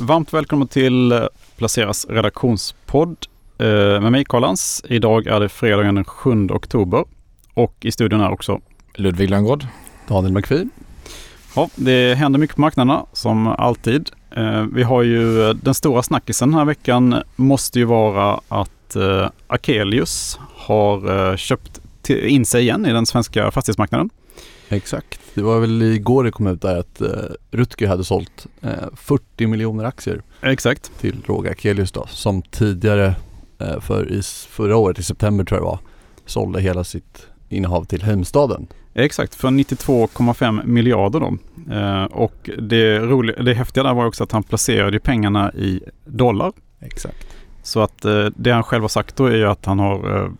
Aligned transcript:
Varmt 0.00 0.32
välkommen 0.32 0.68
till 0.68 1.12
eh, 1.12 1.24
Placeras 1.56 2.06
redaktionspodd 2.08 3.26
eh, 3.58 3.66
med 4.00 4.12
mig 4.12 4.24
Karl-Lans. 4.24 4.84
Idag 4.88 5.26
är 5.26 5.40
det 5.40 5.48
fredagen 5.48 5.94
den 5.94 6.04
7 6.04 6.48
oktober 6.50 7.04
och 7.54 7.74
i 7.80 7.92
studion 7.92 8.20
är 8.20 8.30
också 8.30 8.60
Ludvig 8.94 9.30
Lönngård. 9.30 9.66
Daniel 10.08 10.32
McPhee. 10.32 10.68
Ja, 11.56 11.68
det 11.74 12.14
händer 12.14 12.38
mycket 12.38 12.56
på 12.56 12.60
marknaderna 12.60 13.06
som 13.12 13.46
alltid. 13.46 14.10
Eh, 14.36 14.62
vi 14.72 14.82
har 14.82 15.02
ju 15.02 15.52
den 15.52 15.74
stora 15.74 16.02
snackisen 16.02 16.50
den 16.50 16.58
här 16.58 16.64
veckan 16.64 17.22
måste 17.36 17.78
ju 17.78 17.84
vara 17.84 18.40
att 18.48 18.96
Akelius 19.46 20.38
har 20.54 21.36
köpt 21.36 21.80
in 22.08 22.46
sig 22.46 22.62
igen 22.62 22.86
i 22.86 22.92
den 22.92 23.06
svenska 23.06 23.50
fastighetsmarknaden. 23.50 24.10
Exakt. 24.68 25.20
Det 25.34 25.42
var 25.42 25.60
väl 25.60 25.82
igår 25.82 26.24
det 26.24 26.30
kom 26.30 26.46
ut 26.46 26.62
där 26.62 26.76
att 26.78 27.02
uh, 27.02 27.08
Rutger 27.50 27.88
hade 27.88 28.04
sålt 28.04 28.46
eh, 28.62 28.70
40 28.94 29.46
miljoner 29.46 29.84
aktier. 29.84 30.22
Exakt. 30.42 30.98
Till 31.00 31.22
Roger 31.26 31.50
Akelius 31.50 31.92
då, 31.92 32.06
som 32.08 32.42
tidigare 32.42 33.14
uh, 33.62 33.80
för 33.80 34.12
i 34.12 34.22
förra 34.48 34.76
året 34.76 34.98
i 34.98 35.02
september 35.02 35.44
tror 35.44 35.60
jag 35.60 35.66
det 35.66 35.70
var, 35.70 35.78
sålde 36.26 36.60
hela 36.60 36.84
sitt 36.84 37.26
innehav 37.48 37.84
till 37.84 38.02
Heimstaden. 38.02 38.66
Exakt, 38.94 39.34
för 39.34 39.48
92,5 39.48 40.66
miljarder 40.66 41.20
då. 41.20 41.36
och 42.10 42.50
det, 42.58 42.98
roliga, 42.98 43.42
det 43.42 43.54
häftiga 43.54 43.84
där 43.84 43.94
var 43.94 44.06
också 44.06 44.24
att 44.24 44.32
han 44.32 44.42
placerade 44.42 45.00
pengarna 45.00 45.52
i 45.52 45.82
dollar. 46.04 46.52
Exakt. 46.80 47.26
Så 47.62 47.80
att 47.80 48.06
det 48.36 48.50
han 48.50 48.62
själv 48.62 48.82
har 48.82 48.88
sagt 48.88 49.16
då 49.16 49.26
är 49.26 49.36
ju 49.36 49.46
att 49.46 49.66
han 49.66 49.78
har 49.78 50.30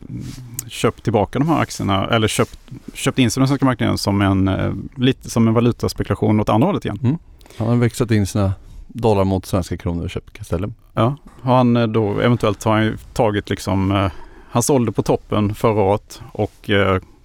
köpt 0.69 1.03
tillbaka 1.03 1.39
de 1.39 1.49
här 1.49 1.61
aktierna 1.61 2.09
eller 2.09 2.29
köpt, 2.29 2.59
köpt 2.95 3.19
in 3.19 3.31
sig 3.31 3.41
i 3.41 3.43
den 3.43 3.49
svenska 3.49 3.65
marknaden 3.65 3.99
som 3.99 4.23
en, 4.23 4.49
eh, 4.49 4.73
lite 4.97 5.31
som 5.31 5.49
en 5.49 5.55
valutaspekulation 5.55 6.41
åt 6.41 6.49
andra 6.49 6.67
hållet 6.67 6.85
igen. 6.85 6.99
Mm. 7.03 7.19
Han 7.59 7.69
har 7.69 7.77
växlat 7.77 8.11
in 8.11 8.27
sina 8.27 8.53
dollar 8.89 9.25
mot 9.25 9.47
svenska 9.47 9.77
kronor 9.77 10.05
och 10.05 10.11
köpt 10.11 10.33
Castellum. 10.33 10.75
Ja, 10.95 11.17
har 11.43 11.57
han 11.57 11.77
eh, 11.77 11.87
då 11.87 12.21
eventuellt 12.21 12.65
har 12.65 12.77
han 12.77 12.99
tagit 13.13 13.51
liksom, 13.51 13.93
eh, 13.93 14.11
han 14.51 14.63
sålde 14.63 14.93
på 14.93 15.03
toppen 15.03 15.55
förra 15.55 15.83
året 15.83 16.23
och 16.33 16.71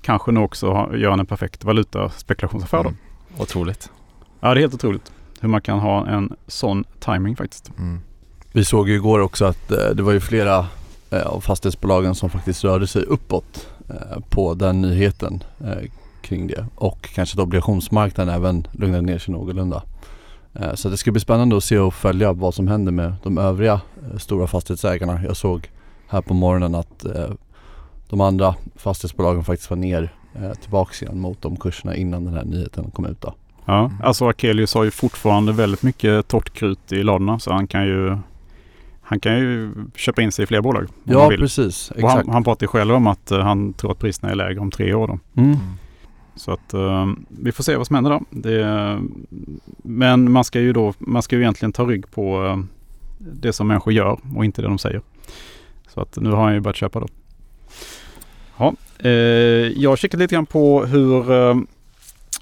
kanske 0.01 0.31
nu 0.31 0.39
också 0.39 0.67
gör 0.95 1.09
han 1.09 1.19
en 1.19 1.25
perfekt 1.25 1.63
valutaspekulationsaffär 1.63 2.79
mm. 2.79 2.93
då. 3.37 3.43
Otroligt. 3.43 3.89
Ja, 4.39 4.53
det 4.53 4.59
är 4.59 4.61
helt 4.61 4.73
otroligt 4.73 5.11
hur 5.39 5.49
man 5.49 5.61
kan 5.61 5.79
ha 5.79 6.07
en 6.07 6.35
sån 6.47 6.83
timing 6.99 7.35
faktiskt. 7.35 7.71
Mm. 7.77 7.99
Vi 8.51 8.65
såg 8.65 8.89
ju 8.89 8.95
igår 8.95 9.19
också 9.19 9.45
att 9.45 9.67
det 9.67 10.03
var 10.03 10.11
ju 10.11 10.19
flera 10.19 10.67
Eh, 11.11 11.27
av 11.27 11.39
fastighetsbolagen 11.39 12.15
som 12.15 12.29
faktiskt 12.29 12.63
rörde 12.63 12.87
sig 12.87 13.03
uppåt 13.03 13.67
eh, 13.89 14.19
på 14.29 14.53
den 14.53 14.81
nyheten 14.81 15.43
eh, 15.59 15.89
kring 16.21 16.47
det 16.47 16.65
och 16.75 17.09
kanske 17.15 17.35
att 17.35 17.43
obligationsmarknaden 17.43 18.35
även 18.35 18.67
lugnade 18.71 19.01
ner 19.01 19.17
sig 19.17 19.33
någorlunda. 19.33 19.83
Så 20.73 20.89
det 20.89 20.97
ska 20.97 21.11
bli 21.11 21.21
spännande 21.21 21.57
att 21.57 21.63
se 21.63 21.79
och 21.79 21.93
följa 21.93 22.33
vad 22.33 22.53
som 22.53 22.67
händer 22.67 22.91
med 22.91 23.13
de 23.23 23.37
övriga 23.37 23.81
stora 24.17 24.47
fastighetsägarna. 24.47 25.23
Jag 25.23 25.37
såg 25.37 25.69
här 26.07 26.21
på 26.21 26.33
morgonen 26.33 26.75
att 26.75 27.05
de 28.09 28.21
andra 28.21 28.55
fastighetsbolagen 28.75 29.43
faktiskt 29.43 29.69
var 29.69 29.77
ner 29.77 30.13
tillbaks 30.61 31.01
igen 31.01 31.19
mot 31.19 31.41
de 31.41 31.55
kurserna 31.55 31.95
innan 31.95 32.25
den 32.25 32.33
här 32.33 32.43
nyheten 32.43 32.91
kom 32.91 33.05
ut. 33.05 33.21
Då. 33.21 33.33
Ja, 33.65 33.91
alltså 34.03 34.27
Akelius 34.27 34.73
har 34.73 34.83
ju 34.83 34.91
fortfarande 34.91 35.51
väldigt 35.53 35.83
mycket 35.83 36.27
torrt 36.27 36.53
krut 36.53 36.91
i 36.91 37.03
ladorna 37.03 37.39
så 37.39 37.53
han 37.53 37.67
kan 37.67 37.85
ju 37.85 38.17
han 39.01 39.19
kan 39.19 39.39
ju 39.39 39.73
köpa 39.95 40.21
in 40.21 40.31
sig 40.31 40.43
i 40.43 40.45
fler 40.45 40.61
bolag. 40.61 40.87
Ja, 41.03 41.29
precis. 41.29 41.91
Exakt. 41.91 42.03
Och 42.03 42.09
han, 42.09 42.29
han 42.29 42.43
pratar 42.43 42.63
ju 42.63 42.67
själv 42.67 42.95
om 42.95 43.07
att 43.07 43.31
uh, 43.31 43.39
han 43.39 43.73
tror 43.73 43.91
att 43.91 43.99
priserna 43.99 44.31
är 44.31 44.35
lägre 44.35 44.59
om 44.59 44.71
tre 44.71 44.93
år. 44.93 45.07
Då. 45.07 45.41
Mm. 45.41 45.57
Så 46.35 46.51
att 46.51 46.73
uh, 46.73 47.13
vi 47.27 47.51
får 47.51 47.63
se 47.63 47.75
vad 47.75 47.87
som 47.87 47.95
händer 47.95 48.11
då. 48.11 48.21
Det, 48.29 48.99
men 49.77 50.31
man 50.31 50.43
ska 50.43 50.59
ju 50.59 50.73
då, 50.73 50.93
man 50.97 51.21
ska 51.21 51.35
ju 51.35 51.41
egentligen 51.41 51.73
ta 51.73 51.83
rygg 51.85 52.11
på 52.11 52.43
uh, 52.43 52.63
det 53.17 53.53
som 53.53 53.67
människor 53.67 53.93
gör 53.93 54.19
och 54.35 54.45
inte 54.45 54.61
det 54.61 54.67
de 54.67 54.77
säger. 54.77 55.01
Så 55.87 56.01
att 56.01 56.17
nu 56.17 56.29
har 56.29 56.43
han 56.43 56.53
ju 56.53 56.59
börjat 56.59 56.75
köpa 56.75 56.99
då. 56.99 57.07
Ja, 58.57 58.73
jag 59.75 59.89
har 59.89 59.95
kikat 59.95 60.19
lite 60.19 60.35
grann 60.35 60.45
på 60.45 60.85
hur 60.85 61.23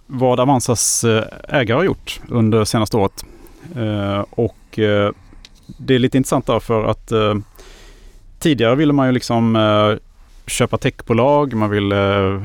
vad 0.08 0.40
Avanzas 0.40 1.06
ägare 1.50 1.78
har 1.78 1.84
gjort 1.84 2.22
under 2.28 2.66
senaste 2.66 2.98
året. 2.98 3.26
och 4.30 4.80
det 5.78 5.96
är 5.96 6.00
lite 6.00 6.18
intressant 6.18 6.46
därför 6.46 6.84
att 6.84 7.12
eh, 7.12 7.36
tidigare 8.40 8.76
ville 8.76 8.94
man 8.94 9.08
ju 9.08 9.14
liksom 9.14 9.56
eh, 9.56 9.98
köpa 10.50 10.78
techbolag, 10.78 11.54
man 11.54 11.70
ville 11.70 12.28
eh, 12.28 12.42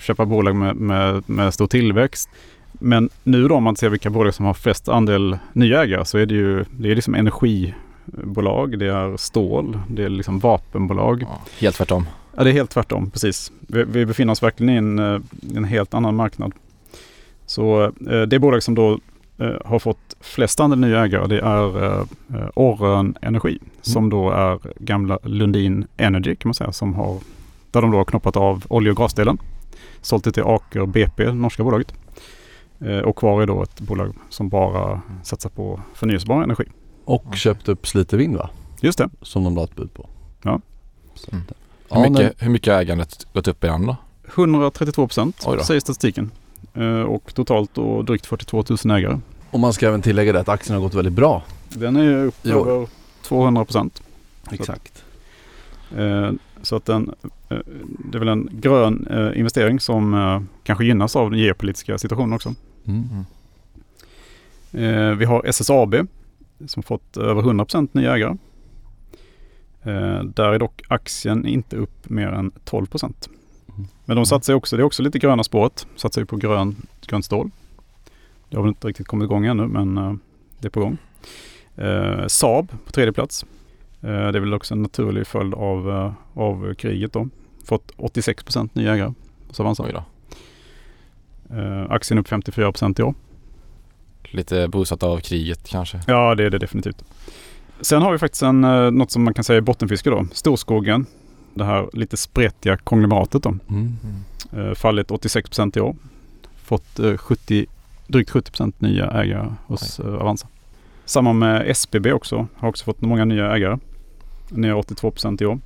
köpa 0.00 0.24
bolag 0.24 0.56
med, 0.56 0.76
med, 0.76 1.22
med, 1.26 1.54
stor 1.54 1.66
tillväxt. 1.66 2.28
Men 2.72 3.10
nu 3.22 3.48
då 3.48 3.54
om 3.54 3.62
man 3.62 3.76
ser 3.76 3.88
vilka 3.88 4.10
bolag 4.10 4.34
som 4.34 4.44
har 4.44 4.54
flest 4.54 4.88
andel 4.88 5.38
nya 5.52 5.82
ägare 5.82 6.04
så 6.04 6.18
är 6.18 6.26
det 6.26 6.34
ju 6.34 6.64
det 6.70 6.90
är 6.90 6.94
liksom 6.94 7.14
energibolag, 7.14 8.78
det 8.78 8.86
är 8.86 9.16
stål, 9.16 9.78
det 9.88 10.04
är 10.04 10.08
liksom 10.08 10.38
vapenbolag. 10.38 11.22
Ja, 11.22 11.40
helt 11.58 11.76
tvärtom. 11.76 12.06
Ja, 12.36 12.44
det 12.44 12.50
är 12.50 12.52
helt 12.52 12.70
tvärtom, 12.70 13.10
precis. 13.10 13.52
Vi, 13.60 13.84
vi 13.84 14.06
befinner 14.06 14.32
oss 14.32 14.42
verkligen 14.42 14.74
i 14.74 14.76
en, 14.76 14.98
eh, 14.98 15.20
en 15.56 15.64
helt 15.64 15.94
annan 15.94 16.16
marknad. 16.16 16.52
Så 17.46 17.84
eh, 18.10 18.22
det 18.22 18.38
bolag 18.38 18.62
som 18.62 18.74
då 18.74 18.98
har 19.64 19.78
fått 19.78 20.16
flest 20.20 20.60
andel 20.60 20.78
nya 20.78 21.04
ägare 21.04 21.26
det 21.26 21.40
är 21.40 21.92
eh, 21.94 22.04
Orrön 22.54 23.16
Energi 23.20 23.58
mm. 23.60 23.70
som 23.82 24.10
då 24.10 24.30
är 24.30 24.58
gamla 24.76 25.18
Lundin 25.22 25.86
Energy 25.96 26.36
kan 26.36 26.48
man 26.48 26.54
säga 26.54 26.72
som 26.72 26.94
har 26.94 27.18
där 27.70 27.82
de 27.82 27.90
då 27.90 27.96
har 27.98 28.04
knoppat 28.04 28.36
av 28.36 28.64
olje 28.68 28.90
och 28.90 28.96
gasdelen. 28.96 29.38
Sålt 30.00 30.24
det 30.24 30.32
till 30.32 30.42
Aker 30.42 30.86
BP, 30.86 31.32
norska 31.32 31.64
bolaget. 31.64 31.94
Eh, 32.80 32.98
och 32.98 33.16
kvar 33.16 33.42
är 33.42 33.46
då 33.46 33.62
ett 33.62 33.80
bolag 33.80 34.14
som 34.28 34.48
bara 34.48 35.00
satsar 35.22 35.50
på 35.50 35.80
förnyelsebar 35.94 36.42
energi. 36.42 36.64
Och 37.04 37.24
mm. 37.24 37.36
köpt 37.36 37.68
upp 37.68 37.86
Slite 37.86 38.16
Vind 38.16 38.36
va? 38.36 38.50
Just 38.80 38.98
det. 38.98 39.08
Som 39.22 39.44
de 39.44 39.54
la 39.54 39.64
ett 39.64 39.76
bud 39.76 39.94
på. 39.94 40.08
Ja. 40.42 40.60
Mm. 41.32 41.44
Hur, 41.90 42.10
mycket, 42.10 42.42
hur 42.42 42.50
mycket 42.50 42.74
har 42.74 42.80
ägandet 42.80 43.26
gått 43.32 43.48
upp 43.48 43.64
i 43.64 43.66
den 43.66 43.86
då? 43.86 43.96
132 44.34 45.06
procent 45.06 45.40
säger 45.40 45.80
statistiken. 45.80 46.30
Eh, 46.74 47.00
och 47.00 47.34
totalt 47.34 47.74
då 47.74 48.02
drygt 48.02 48.26
42 48.26 48.64
000 48.84 48.96
ägare. 48.98 49.20
Och 49.50 49.60
man 49.60 49.72
ska 49.72 49.88
även 49.88 50.02
tillägga 50.02 50.32
det 50.32 50.40
att 50.40 50.48
aktien 50.48 50.74
har 50.74 50.82
gått 50.82 50.94
väldigt 50.94 51.12
bra. 51.14 51.42
Den 51.68 51.96
är 51.96 52.02
ju 52.02 52.24
upp 52.26 52.46
över 52.46 52.88
200 53.22 53.64
procent. 53.64 54.02
Exakt. 54.52 55.04
Så 55.88 55.94
att, 55.94 56.00
eh, 56.00 56.32
så 56.62 56.76
att 56.76 56.84
den, 56.84 57.14
eh, 57.48 57.58
det 58.10 58.18
är 58.18 58.18
väl 58.18 58.28
en 58.28 58.48
grön 58.52 59.08
investering 59.36 59.80
som 59.80 60.48
kanske 60.64 60.84
gynnas 60.84 61.16
av 61.16 61.30
den 61.30 61.40
geopolitiska 61.40 61.98
situationen 61.98 62.32
också. 62.32 62.54
Mm. 62.84 63.24
Vi 65.18 65.24
har 65.24 65.46
SSAB 65.46 65.94
som 66.66 66.82
fått 66.82 67.16
över 67.16 67.42
100 67.42 67.64
procent 67.64 67.94
nya 67.94 68.14
ägare. 68.14 68.36
Där 70.24 70.52
är 70.52 70.58
dock 70.58 70.82
aktien 70.88 71.46
inte 71.46 71.76
upp 71.76 72.10
mer 72.10 72.28
än 72.28 72.52
12 72.64 72.86
procent. 72.86 73.28
Men 74.04 74.16
de 74.16 74.26
satsar 74.26 74.54
också, 74.54 74.76
det 74.76 74.82
är 74.82 74.84
också 74.84 75.02
lite 75.02 75.18
gröna 75.18 75.44
spåret, 75.44 75.86
satsar 75.96 76.22
ju 76.22 76.26
på 76.26 76.36
grön, 76.36 76.76
grönt 77.06 77.24
stål. 77.24 77.50
Det 78.48 78.56
har 78.56 78.62
väl 78.62 78.68
inte 78.68 78.88
riktigt 78.88 79.06
kommit 79.06 79.26
igång 79.26 79.46
ännu 79.46 79.66
men 79.66 79.98
uh, 79.98 80.14
det 80.60 80.68
är 80.68 80.70
på 80.70 80.80
gång. 80.80 80.98
Uh, 81.78 82.26
Saab 82.26 82.72
på 82.86 82.92
tredje 82.92 83.12
plats. 83.12 83.44
Uh, 84.04 84.08
det 84.10 84.38
är 84.38 84.40
väl 84.40 84.54
också 84.54 84.74
en 84.74 84.82
naturlig 84.82 85.26
följd 85.26 85.54
av, 85.54 85.88
uh, 85.88 86.12
av 86.34 86.74
kriget 86.74 87.12
då. 87.12 87.28
Fått 87.64 87.92
86 87.96 88.44
procent 88.44 88.74
nya 88.74 88.94
ägare 88.94 89.12
hos 89.48 89.60
Avanza. 89.60 90.04
Uh, 91.50 91.86
aktien 91.90 92.18
upp 92.18 92.28
54 92.28 92.72
procent 92.72 92.98
i 92.98 93.02
år. 93.02 93.14
Lite 94.22 94.68
bosatt 94.68 95.02
av 95.02 95.18
kriget 95.18 95.68
kanske? 95.68 96.00
Ja 96.06 96.34
det 96.34 96.44
är 96.44 96.50
det 96.50 96.58
definitivt. 96.58 97.04
Sen 97.80 98.02
har 98.02 98.12
vi 98.12 98.18
faktiskt 98.18 98.42
en, 98.42 98.60
något 98.98 99.10
som 99.10 99.24
man 99.24 99.34
kan 99.34 99.44
säga 99.44 99.56
är 99.56 99.60
bottenfiske 99.60 100.10
då. 100.10 100.26
Storskogen 100.32 101.06
det 101.54 101.64
här 101.64 101.90
lite 101.92 102.16
sprättiga 102.16 102.76
konglomeratet 102.76 103.42
då. 103.42 103.48
Mm. 103.68 103.96
Mm. 104.52 104.74
fallit 104.74 105.10
86 105.10 105.48
procent 105.48 105.76
i 105.76 105.80
år. 105.80 105.96
Fått 106.56 107.00
70, 107.16 107.66
drygt 108.06 108.30
70 108.30 108.50
procent 108.50 108.80
nya 108.80 109.10
ägare 109.10 109.52
hos. 109.66 110.00
Eh, 110.00 110.14
Avanza. 110.14 110.48
Samma 111.04 111.32
med 111.32 111.70
SBB 111.70 112.12
också. 112.12 112.46
Har 112.56 112.68
också 112.68 112.84
fått 112.84 113.00
många 113.00 113.24
nya 113.24 113.56
ägare. 113.56 113.78
Ner 114.48 114.74
82 114.74 115.10
procent 115.10 115.42
i 115.42 115.46
år. 115.46 115.60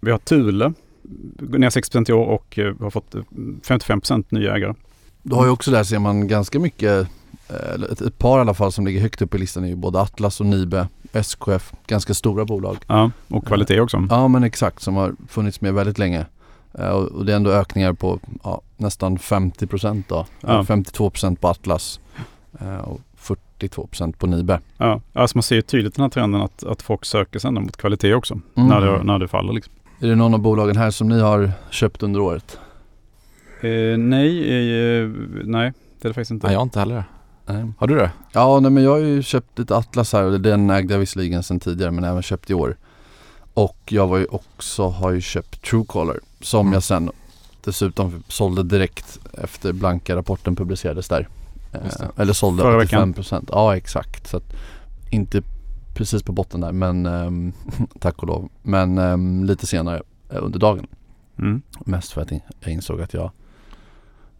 Vi 0.00 0.10
har 0.10 0.18
Thule. 0.18 0.72
Ner 1.38 1.70
6 1.70 1.90
procent 1.90 2.08
i 2.08 2.12
år 2.12 2.26
och 2.26 2.58
har 2.80 2.90
fått 2.90 3.14
55 3.62 4.00
procent 4.00 4.30
nya 4.30 4.56
ägare. 4.56 4.74
Du 5.22 5.34
har 5.34 5.44
ju 5.44 5.50
också 5.50 5.70
där 5.70 5.84
ser 5.84 5.98
man 5.98 6.28
ganska 6.28 6.58
mycket, 6.58 7.08
ett, 7.90 8.00
ett 8.00 8.18
par 8.18 8.38
i 8.38 8.40
alla 8.40 8.54
fall 8.54 8.72
som 8.72 8.86
ligger 8.86 9.00
högt 9.00 9.22
upp 9.22 9.34
i 9.34 9.38
listan 9.38 9.64
är 9.64 9.68
ju 9.68 9.76
både 9.76 10.00
Atlas 10.00 10.40
och 10.40 10.46
Nibe 10.46 10.88
SKF, 11.14 11.72
ganska 11.86 12.14
stora 12.14 12.44
bolag. 12.44 12.76
Ja, 12.86 13.10
och 13.28 13.46
kvalitet 13.46 13.80
också. 13.80 14.06
Ja 14.10 14.28
men 14.28 14.44
exakt, 14.44 14.82
som 14.82 14.96
har 14.96 15.14
funnits 15.28 15.60
med 15.60 15.74
väldigt 15.74 15.98
länge. 15.98 16.26
Eh, 16.78 16.88
och 16.88 17.24
det 17.24 17.32
är 17.32 17.36
ändå 17.36 17.50
ökningar 17.50 17.92
på 17.92 18.20
ja, 18.44 18.60
nästan 18.76 19.18
50 19.18 19.66
procent 19.66 20.08
då. 20.08 20.26
Ja. 20.40 20.64
52 20.64 21.10
procent 21.10 21.40
på 21.40 21.48
Atlas 21.48 22.00
eh, 22.60 22.76
och 22.76 23.00
42 23.16 23.86
procent 23.86 24.18
på 24.18 24.26
Nibe. 24.26 24.60
Ja, 24.76 25.00
alltså 25.12 25.38
man 25.38 25.42
ser 25.42 25.60
tydligt 25.60 25.94
den 25.94 26.02
här 26.02 26.10
trenden 26.10 26.40
att, 26.40 26.64
att 26.64 26.82
folk 26.82 27.04
söker 27.04 27.38
sig 27.38 27.50
mot 27.50 27.76
kvalitet 27.76 28.14
också 28.14 28.34
mm. 28.34 28.68
när, 28.68 28.80
det, 28.80 29.02
när 29.02 29.18
det 29.18 29.28
faller. 29.28 29.52
Liksom. 29.52 29.72
Är 30.00 30.08
det 30.08 30.14
någon 30.14 30.34
av 30.34 30.40
bolagen 30.40 30.76
här 30.76 30.90
som 30.90 31.08
ni 31.08 31.20
har 31.20 31.52
köpt 31.70 32.02
under 32.02 32.20
året? 32.20 32.58
Eh, 33.60 33.98
nej, 33.98 34.38
eh, 35.00 35.08
nej 35.44 35.72
det 36.00 36.06
är 36.06 36.10
det 36.10 36.14
faktiskt 36.14 36.30
inte. 36.30 36.46
Nej, 36.46 36.54
jag 36.54 36.62
inte 36.62 36.78
heller. 36.78 37.04
Nej. 37.46 37.72
Har 37.78 37.86
du 37.86 37.94
det? 37.94 38.10
Ja, 38.32 38.60
nej, 38.60 38.70
men 38.70 38.82
jag 38.82 38.90
har 38.90 38.98
ju 38.98 39.22
köpt 39.22 39.58
ett 39.58 39.70
Atlas 39.70 40.12
här 40.12 40.22
och 40.22 40.40
den 40.40 40.70
ägde 40.70 40.94
jag 40.94 40.98
visserligen 40.98 41.42
sedan 41.42 41.60
tidigare 41.60 41.90
men 41.90 42.04
även 42.04 42.22
köpt 42.22 42.50
i 42.50 42.54
år. 42.54 42.76
Och 43.54 43.78
jag 43.88 44.06
var 44.06 44.18
ju 44.18 44.26
också, 44.26 44.88
har 44.88 45.10
ju 45.10 45.20
köpt 45.20 45.62
Truecaller 45.62 46.20
som 46.40 46.60
mm. 46.60 46.72
jag 46.72 46.82
sen 46.82 47.10
dessutom 47.64 48.22
sålde 48.28 48.62
direkt 48.62 49.18
efter 49.32 49.72
blanka 49.72 50.16
rapporten 50.16 50.56
publicerades 50.56 51.08
där. 51.08 51.28
Eh, 51.72 51.80
eller 52.16 52.32
sålde 52.32 52.62
Förra 52.62 52.82
85%. 52.82 53.16
Veckan. 53.16 53.46
Ja 53.52 53.76
exakt. 53.76 54.26
Så 54.28 54.36
att 54.36 54.54
inte 55.10 55.42
precis 55.94 56.22
på 56.22 56.32
botten 56.32 56.60
där 56.60 56.72
men 56.72 57.06
um, 57.06 57.52
tack 58.00 58.18
och 58.18 58.28
lov. 58.28 58.48
Men 58.62 58.98
um, 58.98 59.44
lite 59.44 59.66
senare 59.66 60.02
uh, 60.32 60.38
under 60.44 60.58
dagen. 60.58 60.86
Mm. 61.38 61.62
Mest 61.80 62.12
för 62.12 62.20
att 62.20 62.30
jag 62.60 62.72
insåg 62.72 63.00
att 63.00 63.14
jag 63.14 63.30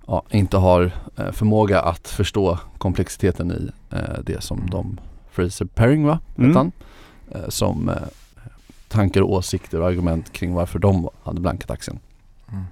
ja, 0.06 0.22
inte 0.30 0.56
har 0.56 0.82
uh, 1.20 1.30
förmåga 1.32 1.80
att 1.80 2.08
förstå 2.08 2.58
komplexiteten 2.78 3.50
i 3.50 3.94
uh, 3.96 4.00
det 4.24 4.42
som 4.42 4.58
mm. 4.58 4.70
de 4.70 5.00
Fraser 5.30 5.64
Paring 5.64 6.06
va? 6.06 6.18
Mm. 6.38 6.56
Han, 6.56 6.72
som 7.48 7.90
tankar 8.88 9.20
och 9.20 9.32
åsikter 9.32 9.80
och 9.80 9.88
argument 9.88 10.32
kring 10.32 10.54
varför 10.54 10.78
de 10.78 11.08
hade 11.22 11.40
blankat 11.40 11.70
aktien. 11.70 11.98
Mm. 12.52 12.64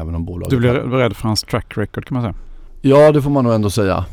Även 0.00 0.14
om 0.14 0.24
bolaget 0.24 0.50
Du 0.50 0.58
blir 0.58 0.72
rädd 0.72 1.16
för 1.16 1.28
hans 1.28 1.42
track 1.42 1.78
record 1.78 2.04
kan 2.04 2.14
man 2.14 2.22
säga? 2.22 2.34
Ja 2.80 3.12
det 3.12 3.22
får 3.22 3.30
man 3.30 3.44
nog 3.44 3.54
ändå 3.54 3.70
säga. 3.70 4.04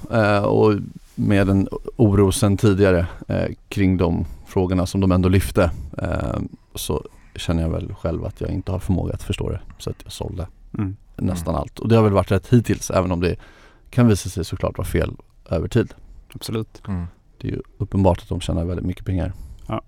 och 0.44 0.74
med 1.16 1.50
en 1.50 1.68
oro 1.96 2.32
sedan 2.32 2.58
tidigare 2.58 3.08
eh, 3.28 3.48
kring 3.70 3.98
de 3.98 4.26
frågorna 4.46 4.86
som 4.86 5.02
de 5.02 5.12
ändå 5.12 5.30
lyfte 5.30 5.72
eh, 5.98 6.40
så 6.76 7.04
känner 7.36 7.64
jag 7.64 7.70
väl 7.70 7.94
själv 7.94 8.26
att 8.26 8.42
jag 8.42 8.50
inte 8.50 8.72
har 8.72 8.80
förmåga 8.80 9.14
att 9.14 9.24
förstå 9.24 9.50
det 9.50 9.60
så 9.78 9.90
att 9.90 9.96
jag 10.04 10.12
sålde 10.12 10.48
mm. 10.78 10.96
nästan 11.16 11.56
allt. 11.56 11.80
Och 11.80 11.88
det 11.88 11.96
har 11.96 12.04
väl 12.04 12.14
varit 12.14 12.32
rätt 12.32 12.48
hittills 12.48 12.92
även 12.92 13.12
om 13.12 13.20
det 13.20 13.36
kan 13.90 14.08
visa 14.08 14.30
sig 14.30 14.46
såklart 14.46 14.78
vara 14.78 14.88
fel 14.88 15.12
över 15.50 15.68
tid. 15.68 15.94
Absolut. 16.34 16.82
Mm. 16.88 17.06
Det 17.38 17.48
är 17.48 17.52
ju 17.52 17.62
uppenbart 17.78 18.22
att 18.22 18.30
de 18.30 18.42
tjänar 18.42 18.66
väldigt 18.66 18.86
mycket 18.86 19.06
pengar. 19.06 19.34
Ja. 19.68 19.82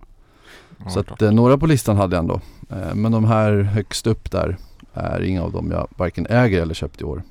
Så 0.89 0.99
att 0.99 1.21
eh, 1.21 1.31
några 1.31 1.57
på 1.57 1.65
listan 1.65 1.97
hade 1.97 2.15
jag 2.15 2.21
ändå. 2.21 2.41
Eh, 2.69 2.95
men 2.95 3.11
de 3.11 3.25
här 3.25 3.61
högst 3.61 4.07
upp 4.07 4.31
där 4.31 4.57
är 4.93 5.21
inga 5.21 5.43
av 5.43 5.51
dem 5.51 5.71
jag 5.71 5.87
varken 5.97 6.27
äger 6.29 6.61
eller 6.61 6.73
köpt 6.73 7.01
i 7.01 7.03
år. 7.03 7.23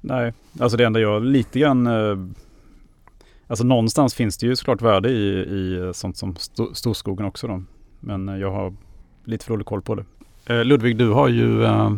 Nej, 0.00 0.32
alltså 0.60 0.76
det 0.76 0.84
enda 0.84 1.00
jag 1.00 1.24
lite 1.24 1.58
grann 1.58 1.86
eh, 1.86 2.16
Alltså 3.48 3.64
någonstans 3.64 4.14
finns 4.14 4.38
det 4.38 4.46
ju 4.46 4.56
såklart 4.56 4.82
värde 4.82 5.08
i, 5.08 5.28
i 5.38 5.90
sånt 5.94 6.16
som 6.16 6.36
st 6.36 6.62
storskogen 6.72 7.26
också 7.26 7.46
då. 7.46 7.62
Men 8.00 8.28
eh, 8.28 8.36
jag 8.36 8.50
har 8.50 8.74
lite 9.24 9.44
för 9.44 9.52
dålig 9.52 9.66
koll 9.66 9.82
på 9.82 9.94
det. 9.94 10.04
Eh, 10.46 10.64
Ludvig, 10.64 10.96
du 10.96 11.10
har 11.10 11.28
ju 11.28 11.64
eh, 11.64 11.92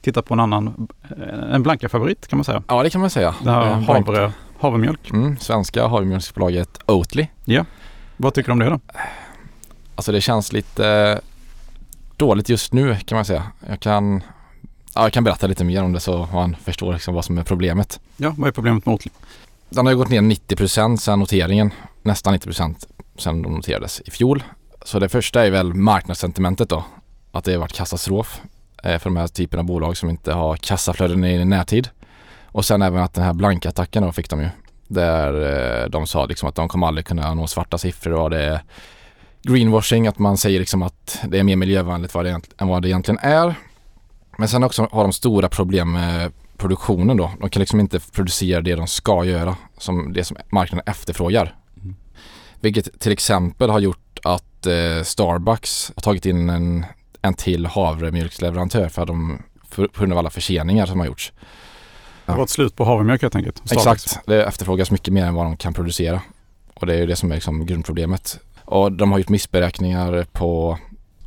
tittat 0.00 0.24
på 0.24 0.34
en 0.34 0.40
annan, 0.40 0.88
eh, 1.10 1.54
en 1.54 1.62
blanka 1.62 1.88
favorit 1.88 2.26
kan 2.26 2.36
man 2.36 2.44
säga. 2.44 2.62
Ja 2.68 2.82
det 2.82 2.90
kan 2.90 3.00
man 3.00 3.10
säga. 3.10 3.34
Det 3.44 3.50
här 3.50 3.66
eh, 3.66 3.80
havre, 3.80 4.32
havremjölk. 4.58 5.10
Mm, 5.10 5.36
svenska 5.38 5.86
havremjölksbolaget 5.86 6.78
Oatly. 6.86 7.26
Ja. 7.44 7.64
Vad 8.16 8.34
tycker 8.34 8.48
du 8.48 8.52
om 8.52 8.58
det 8.58 8.70
då? 8.70 8.80
Alltså 9.94 10.12
det 10.12 10.20
känns 10.20 10.52
lite 10.52 11.20
dåligt 12.16 12.48
just 12.48 12.72
nu 12.72 12.96
kan 12.96 13.16
man 13.16 13.24
säga. 13.24 13.42
Jag 13.68 13.80
kan, 13.80 14.22
ja, 14.94 15.02
jag 15.02 15.12
kan 15.12 15.24
berätta 15.24 15.46
lite 15.46 15.64
mer 15.64 15.84
om 15.84 15.92
det 15.92 16.00
så 16.00 16.28
man 16.32 16.56
förstår 16.64 16.92
liksom 16.92 17.14
vad 17.14 17.24
som 17.24 17.38
är 17.38 17.44
problemet. 17.44 18.00
Ja, 18.16 18.34
vad 18.36 18.48
är 18.48 18.52
problemet 18.52 18.86
med 18.86 18.92
Oatly? 18.92 19.10
Den 19.68 19.86
har 19.86 19.92
ju 19.92 19.98
gått 19.98 20.08
ner 20.08 20.20
90% 20.20 20.96
sedan 20.96 21.18
noteringen. 21.18 21.70
Nästan 22.02 22.34
90% 22.34 22.74
sedan 23.16 23.42
de 23.42 23.52
noterades 23.52 24.00
i 24.00 24.10
fjol. 24.10 24.42
Så 24.84 24.98
det 24.98 25.08
första 25.08 25.46
är 25.46 25.50
väl 25.50 25.74
marknadssentimentet 25.74 26.68
då. 26.68 26.84
Att 27.32 27.44
det 27.44 27.52
har 27.52 27.58
varit 27.58 27.72
katastrof 27.72 28.40
eh, 28.44 28.48
för 28.82 29.04
de 29.04 29.16
här 29.16 29.26
typen 29.26 29.58
av 29.58 29.64
bolag 29.64 29.96
som 29.96 30.10
inte 30.10 30.32
har 30.32 30.56
kassaflöden 30.56 31.24
i 31.24 31.44
närtid. 31.44 31.88
Och 32.44 32.64
sen 32.64 32.82
även 32.82 33.02
att 33.02 33.14
den 33.14 33.24
här 33.24 33.32
blankattacken 33.32 34.02
då 34.02 34.12
fick 34.12 34.30
de 34.30 34.40
ju. 34.40 34.48
Där 34.88 35.82
eh, 35.82 35.88
de 35.90 36.06
sa 36.06 36.26
liksom 36.26 36.48
att 36.48 36.54
de 36.54 36.68
kommer 36.68 36.86
aldrig 36.86 37.06
kunna 37.06 37.34
nå 37.34 37.46
svarta 37.46 37.78
siffror 37.78 38.12
och 38.12 38.30
det 38.30 38.42
är 38.42 38.60
greenwashing, 39.42 40.06
att 40.06 40.18
man 40.18 40.36
säger 40.36 40.58
liksom 40.58 40.82
att 40.82 41.18
det 41.28 41.38
är 41.38 41.42
mer 41.42 41.56
miljövänligt 41.56 42.14
än 42.58 42.68
vad 42.68 42.82
det 42.82 42.88
egentligen 42.88 43.18
är. 43.22 43.54
Men 44.38 44.48
sen 44.48 44.64
också 44.64 44.88
har 44.92 45.02
de 45.02 45.12
stora 45.12 45.48
problem 45.48 45.92
med 45.92 46.32
produktionen 46.56 47.16
då. 47.16 47.30
De 47.40 47.50
kan 47.50 47.60
liksom 47.60 47.80
inte 47.80 48.00
producera 48.12 48.60
det 48.60 48.74
de 48.74 48.86
ska 48.86 49.24
göra, 49.24 49.56
som 49.78 50.12
det 50.12 50.24
som 50.24 50.36
marknaden 50.52 50.84
efterfrågar. 50.86 51.54
Mm. 51.76 51.94
Vilket 52.60 53.00
till 53.00 53.12
exempel 53.12 53.70
har 53.70 53.80
gjort 53.80 54.18
att 54.22 54.66
eh, 54.66 55.02
Starbucks 55.02 55.92
har 55.96 56.02
tagit 56.02 56.26
in 56.26 56.50
en, 56.50 56.86
en 57.22 57.34
till 57.34 57.66
havremjölksleverantör 57.66 58.88
för, 58.88 59.06
de, 59.06 59.42
för, 59.68 59.86
på 59.86 60.00
grund 60.00 60.12
av 60.12 60.18
alla 60.18 60.30
förseningar 60.30 60.86
som 60.86 61.00
har 61.00 61.06
gjorts. 61.06 61.32
Det 62.26 62.32
var 62.32 62.44
ett 62.44 62.50
slut 62.50 62.76
på 62.76 62.84
havremjölk 62.84 63.22
helt 63.22 63.36
enkelt? 63.36 63.56
Starbucks. 63.56 64.06
Exakt, 64.06 64.26
det 64.26 64.44
efterfrågas 64.44 64.90
mycket 64.90 65.14
mer 65.14 65.24
än 65.24 65.34
vad 65.34 65.46
de 65.46 65.56
kan 65.56 65.74
producera. 65.74 66.20
Och 66.74 66.86
det 66.86 66.94
är 66.94 66.98
ju 66.98 67.06
det 67.06 67.16
som 67.16 67.30
är 67.30 67.34
liksom 67.34 67.66
grundproblemet. 67.66 68.40
Och 68.64 68.92
de 68.92 69.12
har 69.12 69.18
gjort 69.18 69.28
missberäkningar 69.28 70.26
på 70.32 70.78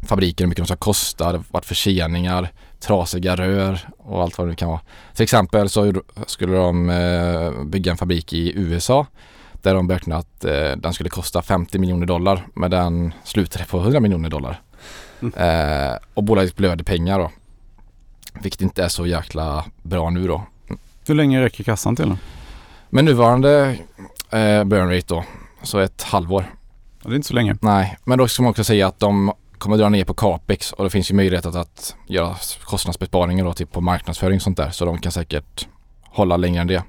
fabriken, 0.05 0.45
hur 0.45 0.49
mycket 0.49 0.63
de 0.63 0.67
ska 0.67 0.75
kosta, 0.75 1.31
det 1.31 1.37
har 1.37 1.43
varit 1.51 1.65
förseningar 1.65 2.49
trasiga 2.83 3.35
rör 3.35 3.89
och 3.97 4.21
allt 4.21 4.37
vad 4.37 4.47
det 4.47 4.55
kan 4.55 4.69
vara. 4.69 4.81
Till 5.13 5.23
exempel 5.23 5.69
så 5.69 5.93
skulle 6.27 6.55
de 6.55 6.89
eh, 6.89 7.63
bygga 7.63 7.91
en 7.91 7.97
fabrik 7.97 8.33
i 8.33 8.53
USA 8.55 9.05
där 9.53 9.73
de 9.73 9.87
beräknade 9.87 10.19
att 10.19 10.45
eh, 10.45 10.77
den 10.77 10.93
skulle 10.93 11.09
kosta 11.09 11.41
50 11.41 11.79
miljoner 11.79 12.05
dollar 12.05 12.47
men 12.53 12.71
den 12.71 13.13
slutade 13.23 13.65
på 13.65 13.79
100 13.79 13.99
miljoner 13.99 14.29
dollar. 14.29 14.61
Mm. 15.21 15.33
Eh, 15.37 15.97
och 16.13 16.23
bolaget 16.23 16.55
blöder 16.55 16.83
pengar 16.83 17.19
då. 17.19 17.31
Vilket 18.41 18.61
inte 18.61 18.83
är 18.83 18.87
så 18.87 19.07
jäkla 19.07 19.65
bra 19.81 20.09
nu 20.09 20.27
då. 20.27 20.43
Hur 21.07 21.15
länge 21.15 21.41
räcker 21.41 21.63
kassan 21.63 21.95
till 21.95 22.09
då? 22.09 22.17
Med 22.89 23.05
nuvarande 23.05 23.77
eh, 24.29 24.63
burn 24.63 24.89
rate 24.89 25.05
då, 25.07 25.23
så 25.63 25.79
ett 25.79 26.01
halvår. 26.03 26.45
Det 27.03 27.09
är 27.09 27.15
inte 27.15 27.27
så 27.27 27.33
länge. 27.33 27.57
Nej, 27.61 27.97
men 28.03 28.17
då 28.17 28.27
ska 28.27 28.43
man 28.43 28.49
också 28.49 28.63
säga 28.63 28.87
att 28.87 28.99
de 28.99 29.33
kommer 29.57 29.77
dra 29.77 29.89
ner 29.89 30.05
på 30.05 30.13
capex 30.13 30.73
och 30.73 30.83
det 30.83 30.89
finns 30.89 31.11
ju 31.11 31.15
möjlighet 31.15 31.45
att, 31.45 31.55
att 31.55 31.95
göra 32.07 32.35
kostnadsbesparingar 32.63 33.45
då, 33.45 33.53
typ 33.53 33.71
på 33.71 33.81
marknadsföring 33.81 34.35
och 34.35 34.41
sånt 34.41 34.57
där. 34.57 34.69
Så 34.69 34.85
de 34.85 34.97
kan 34.97 35.11
säkert 35.11 35.67
hålla 36.03 36.37
längre 36.37 36.61
än 36.61 36.67
det. 36.67 36.83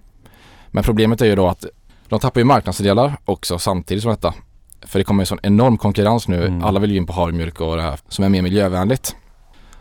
Men 0.71 0.85
problemet 0.85 1.21
är 1.21 1.27
ju 1.27 1.35
då 1.35 1.49
att 1.49 1.65
de 2.09 2.21
tappar 2.21 2.41
ju 2.41 2.45
marknadsdelar 2.45 3.17
också 3.25 3.59
samtidigt 3.59 4.03
som 4.03 4.11
detta. 4.11 4.35
För 4.87 4.99
det 4.99 5.05
kommer 5.05 5.23
ju 5.23 5.27
sån 5.27 5.39
enorm 5.43 5.79
konkurrens 5.79 6.29
nu. 6.29 6.47
Mm. 6.47 6.65
Alla 6.65 6.81
vill 6.81 6.91
ju 6.91 6.97
in 6.97 7.07
på 7.07 7.13
havremjölk 7.13 7.61
och 7.61 7.77
det 7.77 7.83
här 7.83 8.01
som 8.09 8.25
är 8.25 8.29
mer 8.29 8.43
miljövänligt. 8.43 9.17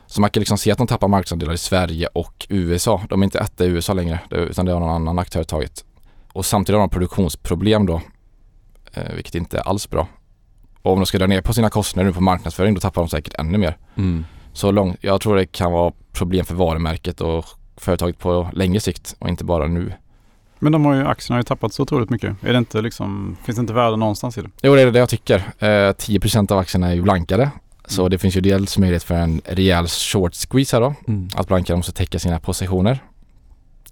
Så 0.08 0.22
man 0.22 0.30
kan 0.30 0.42
liksom 0.42 0.58
se 0.58 0.72
att 0.72 0.78
de 0.78 0.88
tappar 0.88 1.08
marknadsandelar 1.08 1.54
i 1.54 1.58
Sverige 1.58 2.08
och 2.08 2.46
USA. 2.50 3.02
De 3.10 3.22
är 3.22 3.24
inte 3.24 3.40
etta 3.40 3.66
i 3.66 3.68
USA 3.68 3.94
längre 3.94 4.20
utan 4.30 4.66
det 4.66 4.72
har 4.72 4.80
någon 4.80 4.90
annan 4.90 5.20
aktör 5.20 5.44
tagit. 5.44 5.86
Och 6.34 6.46
samtidigt 6.46 6.78
har 6.78 6.88
de 6.88 6.90
produktionsproblem 6.90 7.86
då. 7.86 8.02
Eh, 8.94 9.14
vilket 9.16 9.36
inte 9.36 9.58
är 9.58 9.62
alls 9.62 9.90
bra. 9.90 10.08
Och 10.82 10.92
om 10.92 11.00
de 11.00 11.06
ska 11.06 11.18
dra 11.18 11.28
ner 11.28 11.42
på 11.42 11.54
sina 11.54 11.70
kostnader 11.70 12.08
nu 12.08 12.14
på 12.14 12.22
marknadsföring 12.22 12.74
då 12.74 12.80
tappar 12.80 13.02
de 13.02 13.10
säkert 13.10 13.34
ännu 13.40 13.58
mer. 13.58 13.78
Mm. 13.96 14.26
Så 14.54 14.72
långt, 14.72 14.98
jag 15.02 15.22
tror 15.22 15.36
det 15.36 15.46
kan 15.46 15.72
vara 15.72 15.94
problem 16.12 16.46
för 16.46 16.56
varumärket 16.56 17.22
och 17.22 17.46
företaget 17.78 18.20
på 18.20 18.50
längre 18.54 18.80
sikt 18.80 19.16
och 19.20 19.30
inte 19.30 19.44
bara 19.44 19.68
nu. 19.68 19.94
Men 20.64 20.72
de 20.72 20.86
har 20.86 20.94
ju, 20.94 21.08
aktierna 21.08 21.36
har 21.36 21.40
ju 21.40 21.44
tappat 21.44 21.74
så 21.74 21.84
otroligt 21.84 22.10
mycket. 22.10 22.44
Är 22.44 22.52
det 22.52 22.58
inte 22.58 22.82
liksom, 22.82 23.38
finns 23.44 23.56
det 23.56 23.62
inte 23.62 23.74
värde 23.74 23.98
någonstans 23.98 24.38
i 24.38 24.42
det? 24.42 24.50
Jo 24.62 24.76
det 24.76 24.82
är 24.82 24.92
det 24.92 25.00
jag 25.00 25.10
tycker. 25.10 25.36
Eh, 25.60 25.66
10% 25.68 26.52
av 26.52 26.58
aktierna 26.58 26.88
är 26.90 26.94
ju 26.94 27.02
blankade. 27.02 27.52
Så 27.88 28.02
mm. 28.02 28.10
det 28.10 28.18
finns 28.18 28.38
ju 28.38 28.42
dels 28.42 28.78
möjlighet 28.78 29.04
för 29.04 29.16
en 29.16 29.42
rejäl 29.46 29.88
short 29.88 30.34
squeeze 30.34 30.76
här 30.76 30.82
då. 30.82 30.96
Mm. 31.08 31.28
Att 31.36 31.48
blankare 31.48 31.78
måste 31.78 31.92
täcka 31.92 32.20
sina 32.20 32.40
positioner. 32.40 33.00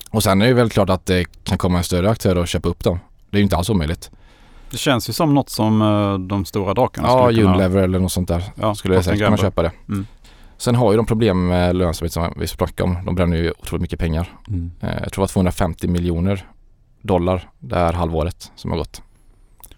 Och 0.09 0.23
sen 0.23 0.41
är 0.41 0.47
det 0.47 0.53
väl 0.53 0.69
klart 0.69 0.89
att 0.89 1.05
det 1.05 1.25
kan 1.43 1.57
komma 1.57 1.77
en 1.77 1.83
större 1.83 2.09
aktör 2.09 2.37
och 2.37 2.47
köpa 2.47 2.69
upp 2.69 2.83
dem. 2.83 2.99
Det 3.29 3.37
är 3.37 3.39
ju 3.39 3.43
inte 3.43 3.55
alls 3.55 3.69
omöjligt. 3.69 4.11
Det 4.69 4.77
känns 4.77 5.09
ju 5.09 5.13
som 5.13 5.33
något 5.33 5.49
som 5.49 5.81
uh, 5.81 6.19
de 6.19 6.45
stora 6.45 6.73
drakarna 6.73 7.07
ja, 7.07 7.23
skulle 7.23 7.41
kunna... 7.41 7.51
Ja, 7.51 7.55
Unilever 7.55 7.83
eller 7.83 7.99
något 7.99 8.11
sånt 8.11 8.27
där. 8.27 8.43
Ja, 8.55 8.75
skulle 8.75 8.95
jag 8.95 9.03
säkert 9.03 9.25
kunna 9.25 9.37
köpa 9.37 9.61
det. 9.61 9.71
Mm. 9.89 10.05
Sen 10.57 10.75
har 10.75 10.91
ju 10.91 10.97
de 10.97 11.05
problem 11.05 11.47
med 11.47 11.75
lönsamhet 11.75 12.13
som 12.13 12.33
vi 12.37 12.47
snackade 12.47 12.89
om. 12.89 13.05
De 13.05 13.15
bränner 13.15 13.37
ju 13.37 13.51
otroligt 13.51 13.81
mycket 13.81 13.99
pengar. 13.99 14.29
Mm. 14.47 14.71
Uh, 14.83 14.89
jag 14.89 14.99
tror 14.99 15.09
det 15.09 15.19
var 15.19 15.27
250 15.27 15.87
miljoner 15.87 16.45
dollar 17.01 17.49
det 17.59 17.75
här 17.75 17.93
halvåret 17.93 18.51
som 18.55 18.71
har 18.71 18.77
gått. 18.77 19.01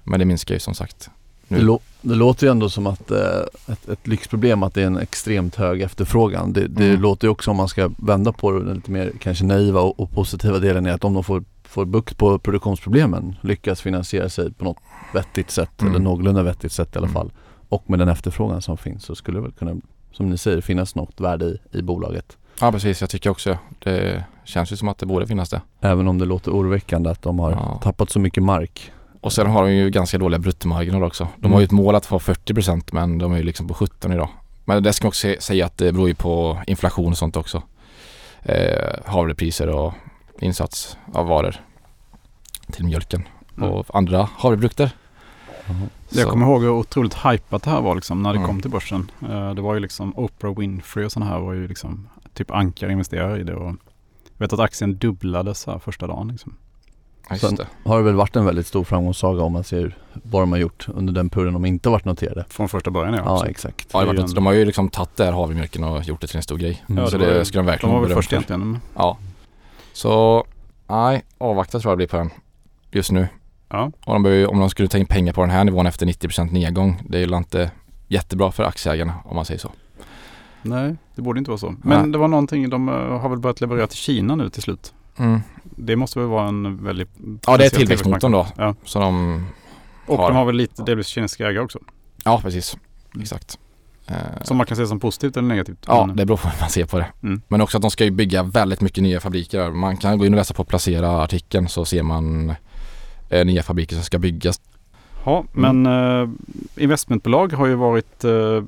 Men 0.03 0.19
det 0.19 0.25
minskar 0.25 0.53
ju 0.53 0.59
som 0.59 0.73
sagt. 0.73 1.09
Nu. 1.47 1.57
Det, 1.57 1.63
lå 1.63 1.79
det 2.01 2.15
låter 2.15 2.47
ju 2.47 2.51
ändå 2.51 2.69
som 2.69 2.87
att 2.87 3.11
uh, 3.11 3.17
ett, 3.67 3.89
ett 3.89 4.07
lyxproblem 4.07 4.63
att 4.63 4.73
det 4.73 4.81
är 4.81 4.87
en 4.87 4.97
extremt 4.97 5.55
hög 5.55 5.81
efterfrågan. 5.81 6.53
Det, 6.53 6.67
det 6.67 6.89
mm. 6.89 7.01
låter 7.01 7.27
ju 7.27 7.31
också 7.31 7.51
om 7.51 7.57
man 7.57 7.67
ska 7.67 7.89
vända 7.97 8.31
på 8.31 8.51
det, 8.51 8.65
den 8.65 8.75
lite 8.75 8.91
mer 8.91 9.11
kanske 9.19 9.45
naiva 9.45 9.81
och, 9.81 9.99
och 9.99 10.11
positiva 10.11 10.59
delen 10.59 10.85
är 10.85 10.91
att 10.91 11.03
om 11.03 11.13
de 11.13 11.23
får 11.23 11.43
får 11.73 11.85
bukt 11.85 12.17
på 12.17 12.39
produktionsproblemen, 12.39 13.35
lyckas 13.41 13.81
finansiera 13.81 14.29
sig 14.29 14.53
på 14.53 14.63
något 14.63 14.77
vettigt 15.13 15.51
sätt 15.51 15.81
mm. 15.81 15.93
eller 15.93 16.03
någorlunda 16.03 16.43
vettigt 16.43 16.71
sätt 16.71 16.95
i 16.95 16.97
alla 16.97 17.07
mm. 17.07 17.13
fall 17.13 17.31
och 17.69 17.89
med 17.89 17.99
den 17.99 18.09
efterfrågan 18.09 18.61
som 18.61 18.77
finns 18.77 19.03
så 19.03 19.15
skulle 19.15 19.37
det 19.37 19.41
väl 19.41 19.51
kunna, 19.51 19.75
som 20.11 20.29
ni 20.29 20.37
säger, 20.37 20.61
finnas 20.61 20.95
något 20.95 21.21
värde 21.21 21.45
i, 21.45 21.59
i 21.71 21.81
bolaget. 21.81 22.37
Ja 22.59 22.71
precis, 22.71 23.01
jag 23.01 23.09
tycker 23.09 23.29
också 23.29 23.57
det 23.79 24.23
känns 24.43 24.71
ju 24.71 24.75
som 24.75 24.87
att 24.87 24.97
det 24.97 25.05
borde 25.05 25.27
finnas 25.27 25.49
det. 25.49 25.61
Även 25.81 26.07
om 26.07 26.17
det 26.17 26.25
låter 26.25 26.51
oroväckande 26.51 27.09
att 27.09 27.21
de 27.21 27.39
har 27.39 27.51
ja. 27.51 27.79
tappat 27.83 28.09
så 28.09 28.19
mycket 28.19 28.43
mark. 28.43 28.91
Och 29.21 29.33
sen 29.33 29.47
har 29.47 29.63
de 29.63 29.71
ju 29.73 29.89
ganska 29.89 30.17
dåliga 30.17 30.39
bruttomarginaler 30.39 31.05
också. 31.05 31.27
De 31.35 31.45
mm. 31.45 31.53
har 31.53 31.59
ju 31.59 31.65
ett 31.65 31.71
mål 31.71 31.95
att 31.95 32.05
få 32.05 32.19
40% 32.19 32.89
men 32.91 33.17
de 33.17 33.33
är 33.33 33.37
ju 33.37 33.43
liksom 33.43 33.67
på 33.67 33.73
17 33.73 34.13
idag. 34.13 34.29
Men 34.65 34.83
det 34.83 34.93
ska 34.93 35.05
man 35.05 35.09
också 35.09 35.35
säga 35.39 35.65
att 35.65 35.77
det 35.77 35.91
beror 35.91 36.07
ju 36.07 36.15
på 36.15 36.61
inflation 36.67 37.11
och 37.11 37.17
sånt 37.17 37.37
också. 37.37 37.63
Eh, 38.41 38.93
havrepriser 39.05 39.67
och 39.69 39.93
insats 40.39 40.97
av 41.13 41.27
varor. 41.27 41.55
till 42.71 42.85
mjölken 42.85 43.27
Mm. 43.57 43.69
och 43.69 43.85
andra 43.95 44.29
havreprodukter. 44.37 44.91
Jag 46.09 46.23
Så- 46.23 46.29
kommer 46.29 46.45
ihåg 46.45 46.61
hur 46.61 46.69
otroligt 46.69 47.13
hypat 47.13 47.63
det 47.63 47.69
här 47.69 47.81
var 47.81 47.95
liksom 47.95 48.23
när 48.23 48.29
det 48.33 48.37
Mm. 48.37 48.47
kom 48.47 48.61
till 48.61 48.71
börsen. 48.71 49.11
Eh, 49.29 49.53
Det 49.53 49.61
var 49.61 49.73
ju 49.73 49.79
liksom 49.79 50.13
Oprah 50.17 50.57
Winfrey 50.59 51.05
och 51.05 51.11
sådana 51.11 51.31
här 51.31 51.39
var 51.39 51.53
ju 51.53 51.67
liksom 51.67 52.09
typ 52.33 52.51
ankar 52.51 52.89
investerare 52.89 53.39
i 53.39 53.43
det. 53.43 53.55
Och 53.55 53.75
jag 54.43 54.47
vet 54.47 54.53
att 54.53 54.59
aktien 54.59 54.97
dubblades 54.97 55.65
här 55.65 55.79
första 55.79 56.07
dagen. 56.07 56.27
Liksom. 56.27 56.55
Just 57.31 57.41
Sen- 57.45 57.55
det. 57.55 57.67
Har 57.85 57.97
det 57.97 58.03
väl 58.03 58.15
varit 58.15 58.35
en 58.35 58.45
väldigt 58.45 58.67
stor 58.67 58.83
framgångssaga 58.83 59.43
om 59.43 59.53
man 59.53 59.63
ser 59.63 59.97
vad 60.13 60.41
de 60.41 60.51
har 60.51 60.59
gjort 60.59 60.87
under 60.89 61.13
den 61.13 61.29
perioden 61.29 61.53
de 61.53 61.65
inte 61.65 61.89
varit 61.89 62.05
noterade. 62.05 62.45
Från 62.49 62.69
första 62.69 62.91
början 62.91 63.13
ja. 63.13 63.21
Ja, 63.25 63.33
absolut. 63.33 63.51
exakt. 63.51 63.89
Ja, 63.93 63.99
det 63.99 64.05
har 64.05 64.13
det 64.13 64.21
varit, 64.21 64.35
de 64.35 64.45
har 64.45 64.53
ju 64.53 64.65
liksom 64.65 64.89
tagit 64.89 65.15
det 65.15 65.25
här 65.25 65.31
havremjölken 65.31 65.83
och 65.83 66.03
gjort 66.03 66.21
det 66.21 66.27
till 66.27 66.37
en 66.37 66.43
stor 66.43 66.57
grej. 66.57 66.83
Mm. 66.89 67.03
Ja, 67.03 67.09
så 67.09 67.17
det 67.17 67.33
det 67.33 67.45
ska 67.45 67.57
de 67.57 67.65
De 67.65 67.71
verkligen 67.71 67.95
var 67.95 68.01
väl 68.01 68.13
först 68.13 68.29
för. 68.29 68.35
egentligen. 68.35 68.79
Ja. 68.95 69.17
Så, 69.93 70.43
nej, 70.87 71.23
avvakta 71.37 71.79
tror 71.79 71.91
jag 71.91 71.97
blir 71.97 72.07
på 72.07 72.17
den 72.17 72.29
just 72.91 73.11
nu. 73.11 73.27
Ja. 73.69 73.91
Och 74.05 74.13
de 74.13 74.23
behöver, 74.23 74.51
om 74.51 74.59
de 74.59 74.69
skulle 74.69 74.87
ta 74.87 74.97
in 74.97 75.05
pengar 75.05 75.33
på 75.33 75.41
den 75.41 75.49
här 75.49 75.63
nivån 75.63 75.85
efter 75.85 76.05
90% 76.05 76.51
nedgång, 76.51 77.01
det 77.09 77.17
är 77.19 77.27
ju 77.27 77.37
inte 77.37 77.71
jättebra 78.07 78.51
för 78.51 78.63
aktieägarna 78.63 79.13
om 79.25 79.35
man 79.35 79.45
säger 79.45 79.59
så. 79.59 79.71
Nej, 80.63 80.95
det 81.15 81.21
borde 81.21 81.37
inte 81.39 81.51
vara 81.51 81.57
så. 81.57 81.75
Men 81.81 82.01
Nej. 82.01 82.11
det 82.11 82.17
var 82.17 82.27
någonting, 82.27 82.69
de 82.69 82.89
eh, 82.89 82.95
har 82.95 83.29
väl 83.29 83.39
börjat 83.39 83.61
leverera 83.61 83.87
till 83.87 83.97
Kina 83.97 84.35
nu 84.35 84.49
till 84.49 84.61
slut. 84.63 84.93
Mm. 85.17 85.39
Det 85.63 85.95
måste 85.95 86.19
väl 86.19 86.27
vara 86.27 86.47
en 86.47 86.83
väldigt... 86.83 87.09
Ja, 87.47 87.57
det 87.57 87.65
är 87.65 87.69
tillväxtmotorn 87.69 88.31
då. 88.31 88.47
Ja. 88.57 88.75
Så 88.83 88.99
de, 88.99 89.43
Och 90.05 90.17
Har. 90.17 90.27
de 90.29 90.35
har 90.37 90.45
väl 90.45 90.55
lite 90.55 90.83
delvis 90.83 91.07
kinesiska 91.07 91.47
ägare 91.47 91.63
också. 91.63 91.79
ja 92.23 92.39
precis, 92.41 92.77
exakt. 93.21 93.59
Eh, 94.07 94.15
Som 94.43 94.57
man 94.57 94.65
kan 94.65 94.77
se 94.77 94.87
som 94.87 94.99
positivt 94.99 95.37
eller 95.37 95.47
negativt. 95.47 95.85
Ja, 95.87 96.09
det 96.15 96.25
beror 96.25 96.37
på 96.37 96.47
hur 96.47 96.59
man 96.59 96.69
ser 96.69 96.85
på 96.85 96.99
det. 96.99 97.07
Mm. 97.23 97.41
Men 97.47 97.61
också 97.61 97.77
att 97.77 97.81
de 97.81 97.91
ska 97.91 98.03
ju 98.03 98.11
bygga 98.11 98.43
väldigt 98.43 98.81
mycket 98.81 99.03
nya 99.03 99.19
fabriker. 99.19 99.71
Man 99.71 99.97
kan 99.97 100.17
gå 100.17 100.25
in 100.25 100.33
och 100.33 100.37
läsa 100.37 100.53
på 100.53 100.63
Placera 100.63 101.23
artikeln 101.23 101.67
så 101.67 101.85
ser 101.85 102.03
man 102.03 102.53
eh, 103.29 103.45
nya 103.45 103.63
fabriker 103.63 103.95
som 103.95 104.03
ska 104.05 104.19
byggas. 104.19 104.61
Ja, 105.25 105.45
men 105.53 105.85
eh, 105.85 106.29
investmentbolag 106.75 107.53
har 107.53 107.65
ju 107.65 107.75
varit 107.75 108.23
eh, 108.23 108.63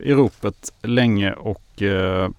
i 0.00 0.12
ropet 0.12 0.72
länge 0.82 1.32
och 1.32 1.82
eh, 1.82 2.30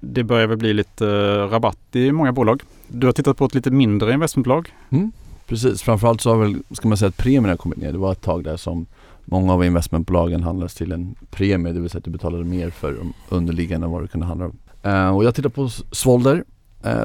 det 0.00 0.24
börjar 0.24 0.46
väl 0.46 0.58
bli 0.58 0.74
lite 0.74 1.06
eh, 1.08 1.48
rabatt 1.50 1.78
i 1.92 2.12
många 2.12 2.32
bolag. 2.32 2.62
Du 2.88 3.06
har 3.06 3.12
tittat 3.12 3.36
på 3.36 3.44
ett 3.44 3.54
lite 3.54 3.70
mindre 3.70 4.12
investmentbolag. 4.12 4.74
Mm, 4.90 5.12
precis, 5.46 5.82
framförallt 5.82 6.20
så 6.20 6.30
har 6.30 6.36
väl, 6.36 6.58
ska 6.70 6.88
man 6.88 6.98
säga 6.98 7.08
att 7.08 7.16
premierna 7.16 7.56
kommit 7.56 7.78
ner. 7.78 7.92
Det 7.92 7.98
var 7.98 8.12
ett 8.12 8.22
tag 8.22 8.44
där 8.44 8.56
som 8.56 8.86
många 9.24 9.52
av 9.52 9.64
investmentbolagen 9.64 10.42
handlades 10.42 10.74
till 10.74 10.92
en 10.92 11.14
premie, 11.30 11.72
det 11.72 11.80
vill 11.80 11.90
säga 11.90 11.98
att 11.98 12.04
du 12.04 12.10
betalade 12.10 12.44
mer 12.44 12.70
för 12.70 12.92
de 12.92 13.12
underliggande 13.28 13.84
än 13.84 13.90
vad 13.90 14.02
du 14.02 14.06
kunde 14.06 14.26
handla 14.26 14.44
om. 14.44 14.58
Eh, 14.82 15.16
och 15.16 15.24
jag 15.24 15.34
tittar 15.34 15.50
på 15.50 15.68
Svolder 15.92 16.44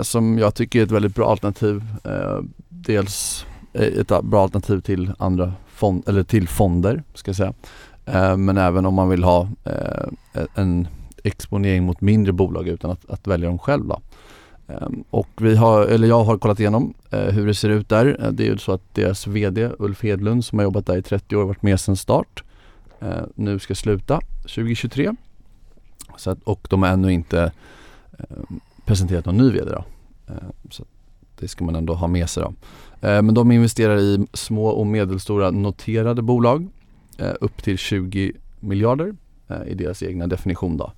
som 0.02 0.38
jag 0.38 0.56
tycker 0.56 0.80
är 0.80 0.84
ett 0.84 0.92
väldigt 0.92 1.16
bra 1.16 1.32
alternativ. 1.32 1.84
Dels 2.70 3.46
ett 3.74 4.08
bra 4.24 4.44
alternativ 4.44 4.80
till 4.82 5.12
andra 5.18 5.54
fond, 5.80 6.04
eller 6.08 6.24
till 6.24 6.48
fonder 6.48 7.04
ska 7.14 7.30
jag 7.30 7.36
säga. 7.36 7.54
Eh, 8.14 8.38
men 8.38 8.58
även 8.58 8.86
om 8.86 8.94
man 8.94 9.10
vill 9.10 9.24
ha 9.24 9.48
eh, 9.64 10.42
e-, 10.42 10.48
en 10.56 10.88
exponering 11.24 11.84
mot 11.84 12.02
mindre 12.02 12.34
bolag 12.34 12.68
utan 12.68 12.92
att, 12.92 13.10
att 13.10 13.28
välja 13.28 13.48
dem 13.48 13.60
själv. 13.60 13.88
Då. 13.88 14.02
Ehm, 14.68 15.04
och 15.10 15.28
vi 15.38 15.56
har, 15.56 15.86
eller 15.86 16.08
jag 16.08 16.24
har 16.24 16.38
kollat 16.38 16.60
igenom 16.60 16.94
eh, 17.12 17.20
hur 17.20 17.48
det 17.48 17.54
ser 17.54 17.70
ut 17.70 17.90
där. 17.90 18.30
Det 18.32 18.44
är 18.44 18.48
ju 18.48 18.58
så 18.58 18.72
att 18.72 18.96
deras 18.96 19.28
VD 19.28 19.70
Ulf 19.80 20.04
Hedlund 20.04 20.46
som 20.46 20.60
har 20.60 20.64
jobbat 20.64 20.86
där 20.86 20.98
i 20.98 21.02
30 21.02 21.36
år 21.36 21.46
varit 21.46 21.64
med 21.64 21.80
sedan 21.80 21.96
start. 21.96 22.44
Nu 23.36 23.60
ska 23.60 23.76
sluta 23.76 24.22
2023. 24.42 25.16
Så 26.18 26.32
att, 26.32 26.44
och 26.44 26.68
de 26.70 26.84
har 26.84 26.90
ännu 26.90 27.14
inte 27.14 27.52
ehm, 28.18 28.60
presenterat 28.86 29.26
någon 29.26 29.38
ny 29.38 29.52
VD 29.52 29.72
då. 29.72 29.84
Ehm, 30.28 30.52
så 30.70 30.84
det 31.40 31.48
ska 31.48 31.64
man 31.64 31.76
ändå 31.76 31.94
ha 31.94 32.08
med 32.08 32.30
sig 32.30 32.44
då. 32.44 32.54
Men 33.02 33.34
de 33.34 33.52
investerar 33.52 33.98
i 33.98 34.28
små 34.34 34.68
och 34.68 34.88
medelstora 34.88 35.52
noterade 35.52 36.22
bolag 36.22 36.68
upp 37.42 37.64
till 37.64 37.78
20 37.78 38.32
miljarder 38.60 39.16
eh, 39.48 39.64
i 39.68 39.74
deras 39.74 40.04
egna 40.04 40.28
definition 40.28 40.78
då. 40.78 40.92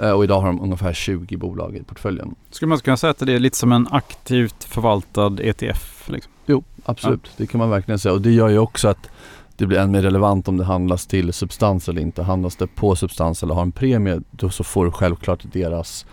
Eh, 0.00 0.10
Och 0.10 0.24
idag 0.24 0.40
har 0.40 0.46
de 0.46 0.60
ungefär 0.60 0.92
20 0.92 1.36
bolag 1.36 1.76
i 1.76 1.82
portföljen. 1.82 2.34
Skulle 2.50 2.68
man 2.68 2.78
kunna 2.78 2.96
säga 2.96 3.10
att 3.10 3.18
det 3.18 3.32
är 3.32 3.38
lite 3.38 3.56
som 3.56 3.72
en 3.72 3.88
aktivt 3.90 4.64
förvaltad 4.64 5.36
ETF? 5.40 6.08
Liksom? 6.08 6.32
Jo, 6.46 6.64
absolut. 6.84 7.30
Det 7.36 7.46
kan 7.46 7.58
man 7.58 7.70
verkligen 7.70 7.98
säga. 7.98 8.12
Och 8.12 8.20
det 8.22 8.30
gör 8.32 8.48
ju 8.48 8.58
också 8.58 8.88
att 8.88 9.10
det 9.56 9.66
blir 9.66 9.78
än 9.78 9.90
mer 9.90 10.02
relevant 10.02 10.48
om 10.48 10.56
det 10.56 10.64
handlas 10.64 11.06
till 11.06 11.32
substans 11.32 11.88
eller 11.88 12.00
inte. 12.02 12.22
Handlas 12.22 12.56
det 12.56 12.66
på 12.66 12.96
substans 12.96 13.42
eller 13.42 13.54
har 13.54 13.62
en 13.62 13.72
premie 13.72 14.20
då 14.30 14.50
så 14.50 14.64
får 14.64 14.84
du 14.84 14.90
självklart 14.90 15.44
deras 15.52 16.06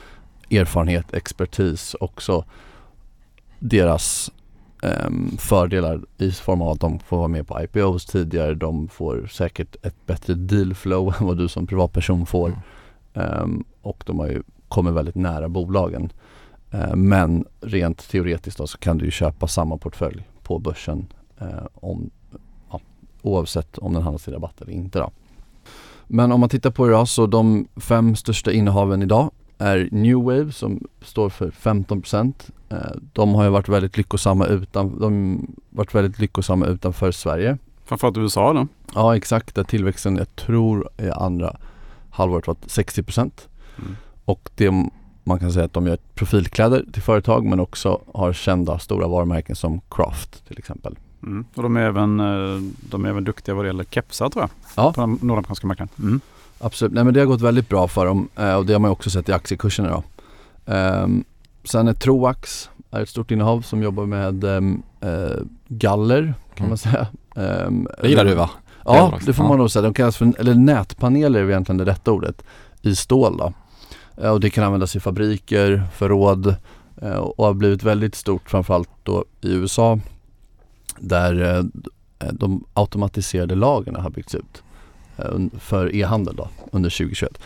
erfarenhet, 0.52 1.14
expertis 1.14 1.96
också 2.00 2.46
deras 3.60 4.32
ehm, 4.82 5.38
fördelar 5.38 6.02
i 6.18 6.32
form 6.32 6.62
av 6.62 6.70
att 6.70 6.80
de 6.80 7.00
får 7.00 7.18
vara 7.18 7.28
med 7.28 7.48
på 7.48 7.62
IPOs 7.64 8.06
tidigare. 8.06 8.54
De 8.54 8.88
får 8.88 9.28
säkert 9.32 9.76
ett 9.86 10.06
bättre 10.06 10.34
deal 10.34 10.74
flow 10.74 11.14
än 11.20 11.28
vad 11.28 11.38
du 11.38 11.48
som 11.48 11.68
privatperson 11.68 12.26
får. 12.26 12.62
Ehm, 13.14 13.64
och 13.82 14.04
de 14.08 14.20
har 14.20 14.28
ju 14.28 14.44
kommit 14.68 14.94
väldigt 14.94 15.16
nära 15.16 15.50
bolagen. 15.50 16.12
Eh, 16.72 16.96
Men 16.96 17.46
rent 17.62 18.10
teoretiskt 18.10 18.58
då 18.58 18.68
så 18.68 18.78
kan 18.78 18.98
du 18.98 19.06
ju 19.06 19.12
köpa 19.12 19.48
samma 19.48 19.78
portfölj 19.78 20.28
på 20.44 20.60
börsen 20.60 21.08
eh, 21.40 21.48
om, 21.74 22.10
ja, 22.72 22.80
oavsett 23.22 23.78
om 23.78 23.94
den 23.94 24.04
handlas 24.04 24.24
till 24.24 24.34
rabatt 24.34 24.62
eller 24.62 24.74
inte 24.74 25.00
då. 25.00 25.12
Men 26.08 26.32
om 26.32 26.40
man 26.40 26.50
tittar 26.50 26.72
på 26.72 26.86
det 26.86 26.94
då 26.94 27.06
så 27.06 27.28
de 27.28 27.68
fem 27.76 28.16
största 28.16 28.52
innehaven 28.52 29.02
idag 29.02 29.32
är 29.62 29.90
New 29.92 30.16
Wave 30.24 30.52
som 30.52 30.88
står 31.02 31.30
för 31.30 31.52
15%. 31.52 32.34
Eh, 32.70 32.78
De 33.14 33.36
har 33.36 33.44
ju 33.44 33.50
varit 33.50 33.70
väldigt 33.70 33.98
lyckosamma 33.98 34.46
utan, 34.46 35.00
de 35.00 35.38
har 35.72 35.78
varit 35.78 35.96
väldigt 35.96 36.20
lyckosamma 36.20 36.66
utanför 36.66 37.12
Sverige. 37.12 37.58
Framförallt 37.86 38.18
USA 38.18 38.54
då? 38.54 38.68
Ja 38.96 39.16
exakt, 39.16 39.56
där 39.56 39.64
tillväxten 39.64 40.16
jag 40.18 40.36
tror 40.36 40.90
i 40.98 41.10
andra 41.10 41.56
halvåret 42.10 42.48
var 42.48 42.56
60% 42.68 43.32
Mm. 43.78 43.96
och 44.26 44.50
det 44.56 44.72
man 45.24 45.40
kan 45.40 45.52
säga 45.52 45.66
att 45.66 45.74
de 45.74 45.88
gör 45.88 45.98
profilkläder 46.16 46.86
till 46.94 47.02
företag 47.02 47.46
men 47.46 47.60
också 47.60 48.02
har 48.14 48.34
kända 48.34 48.80
stora 48.80 49.08
varumärken 49.08 49.56
som 49.56 49.82
Craft 49.90 50.48
till 50.48 50.58
exempel. 50.58 50.98
Mm. 51.24 51.46
Och 51.56 51.64
de 51.64 51.78
är, 51.78 51.82
även, 51.82 52.20
eh, 52.20 52.62
de 52.90 53.06
är 53.06 53.10
även 53.10 53.24
duktiga 53.24 53.56
vad 53.56 53.66
det 53.66 53.68
gäller 53.70 53.84
kepsar 53.84 54.30
tror 54.30 54.44
jag. 54.44 54.50
Ja. 54.86 54.94
På 54.94 55.02
den 55.02 55.12
nordamerikanska 55.22 55.68
marknaden. 55.68 55.94
Mm. 56.00 56.22
Absolut, 56.62 56.94
nej 56.94 57.04
men 57.04 57.14
det 57.14 57.20
har 57.20 57.28
gått 57.28 57.42
väldigt 57.42 57.70
bra 57.70 57.88
för 57.88 58.06
dem 58.06 58.30
eh, 58.36 58.54
och 58.54 58.66
det 58.66 58.74
har 58.74 58.80
man 58.80 58.90
ju 58.90 58.94
också 58.94 59.10
sett 59.10 59.30
i 59.30 59.34
aktiekurserna 59.34 59.90
då. 59.90 60.04
Ehm, 60.74 61.24
sen 61.64 61.88
är 61.88 61.94
Troax 61.94 62.70
är 62.92 63.02
ett 63.02 63.10
stort 63.10 63.32
innehav 63.32 63.62
som 63.62 63.84
jobbar 63.84 64.06
med 64.06 64.44
ehm, 64.44 64.84
eh, 65.02 65.38
galler 65.68 66.22
kan 66.56 66.66
Mm. 66.66 66.70
man 66.70 66.78
säga. 66.78 67.08
Ehm, 67.36 67.88
Det 68.02 68.08
gillar 68.10 68.26
du 68.26 68.34
va? 68.36 68.50
Ja, 68.86 69.20
det 69.26 69.34
får 69.34 69.44
man 69.44 69.58
nog 69.58 69.72
säga. 69.72 69.84
De 69.84 69.94
kallas 69.94 70.18
för, 70.18 70.34
eller 70.40 70.56
nätpaneler 70.56 71.40
är 71.40 71.50
egentligen 71.50 71.78
det 71.78 71.86
rätta 71.86 72.12
ordet, 72.12 72.44
i 72.82 72.96
stål 72.96 73.38
då. 73.38 73.54
Eh, 74.24 74.30
Och 74.32 74.40
det 74.40 74.50
kan 74.50 74.64
användas 74.64 74.96
i 74.96 75.00
fabriker, 75.00 75.84
förråd 75.94 76.56
och 77.36 77.46
har 77.46 77.54
blivit 77.54 77.84
väldigt 77.84 78.16
stort 78.16 78.50
framförallt 78.50 78.90
då 79.04 79.26
i 79.42 79.54
USA 79.54 80.00
där 81.00 81.64
de 82.32 82.64
automatiserade 82.74 83.56
lagren 83.56 83.96
har 83.96 84.10
byggts 84.10 84.36
ut 84.36 84.64
för 85.60 85.96
e-handel 85.96 86.36
då 86.36 86.50
under 86.72 86.90
2021. 86.90 87.40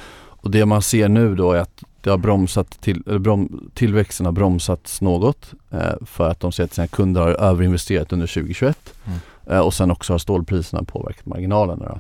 Och 0.46 0.52
det 0.52 0.66
man 0.66 0.82
ser 0.82 1.10
nu 1.10 1.36
då 1.36 1.52
är 1.52 1.60
att 1.60 1.84
det 2.02 2.10
har 2.10 2.18
bromsat 2.18 2.82
till, 2.82 3.04
eller 3.08 3.20
brom, 3.20 3.70
tillväxten 3.74 4.26
har 4.26 4.34
bromsats 4.34 5.02
något 5.02 5.54
eh, 5.72 6.06
för 6.06 6.30
att 6.30 6.40
de 6.40 6.52
ser 6.52 6.64
att 6.64 6.74
sina 6.74 6.88
kunder 6.88 7.22
har 7.22 7.30
överinvesterat 7.32 8.14
under 8.14 8.28
2021 8.28 8.94
Mm. 9.06 9.20
eh, 9.48 9.60
och 9.60 9.74
sen 9.74 9.92
också 9.92 10.14
har 10.14 10.18
stålpriserna 10.18 10.84
påverkat 10.84 11.26
marginalerna 11.26 11.86
då, 11.86 12.00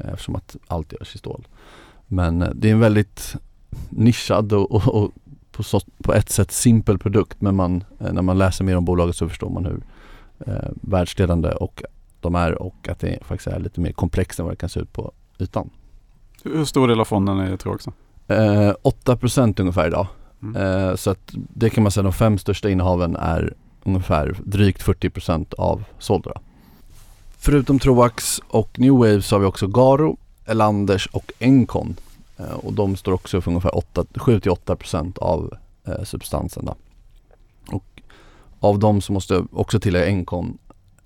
eh, 0.00 0.12
eftersom 0.12 0.36
att 0.36 0.56
allt 0.66 0.92
görs 0.92 1.14
i 1.14 1.18
stål. 1.18 1.46
Men 2.06 2.42
eh, 2.42 2.48
det 2.54 2.68
är 2.68 2.72
en 2.72 2.80
väldigt 2.80 3.36
nischad 3.88 4.52
och, 4.52 4.72
och, 4.72 4.88
och 5.02 5.10
på, 5.52 5.62
så, 5.62 5.80
på 6.02 6.14
ett 6.14 6.30
sätt 6.30 6.52
simpel 6.52 6.98
produkt 6.98 7.40
men 7.40 7.56
man, 7.56 7.84
eh, 8.00 8.12
när 8.12 8.22
man 8.22 8.38
läser 8.38 8.64
mer 8.64 8.76
om 8.76 8.84
bolaget 8.84 9.16
så 9.16 9.28
förstår 9.28 9.50
man 9.50 9.64
hur 9.64 9.80
eh, 10.46 10.70
världsledande 10.74 11.48
och 11.52 11.82
de 12.24 12.34
är 12.34 12.62
och 12.62 12.88
att 12.88 12.98
det 12.98 13.18
faktiskt 13.24 13.46
är 13.46 13.60
lite 13.60 13.80
mer 13.80 13.92
komplext 13.92 14.38
än 14.38 14.44
vad 14.44 14.52
det 14.52 14.56
kan 14.56 14.68
se 14.68 14.80
ut 14.80 14.92
på 14.92 15.12
ytan. 15.38 15.70
Hur 16.42 16.64
stor 16.64 16.88
del 16.88 17.00
av 17.00 17.04
fonden 17.04 17.38
är 17.38 17.56
Troax? 17.56 17.84
då? 17.84 18.34
Eh, 18.34 18.74
8% 18.82 19.60
ungefär 19.60 19.86
idag. 19.86 20.06
Mm. 20.42 20.62
Eh, 20.62 20.94
så 20.94 21.10
att 21.10 21.30
det 21.34 21.70
kan 21.70 21.82
man 21.82 21.92
säga 21.92 22.02
de 22.02 22.12
fem 22.12 22.38
största 22.38 22.70
innehaven 22.70 23.16
är 23.16 23.54
ungefär 23.84 24.36
drygt 24.44 24.82
40% 24.82 25.54
av 25.54 25.84
sålda. 25.98 26.32
Förutom 27.38 27.78
Troax 27.78 28.40
och 28.48 28.78
New 28.78 28.92
Wave 28.92 29.22
så 29.22 29.34
har 29.34 29.40
vi 29.40 29.46
också 29.46 29.66
Garo, 29.66 30.16
Elanders 30.44 31.06
och 31.12 31.32
Encon. 31.38 31.96
Eh, 32.36 32.52
och 32.52 32.72
de 32.72 32.96
står 32.96 33.12
också 33.12 33.40
för 33.40 33.50
ungefär 33.50 33.70
7-8% 33.70 35.18
av 35.18 35.54
eh, 35.84 36.02
substansen. 36.04 36.64
Då. 36.64 36.74
Och 37.76 38.02
av 38.60 38.78
dem 38.78 39.00
så 39.00 39.12
måste 39.12 39.34
jag 39.34 39.48
också 39.52 39.80
tillägga 39.80 40.06
Encon. 40.06 40.58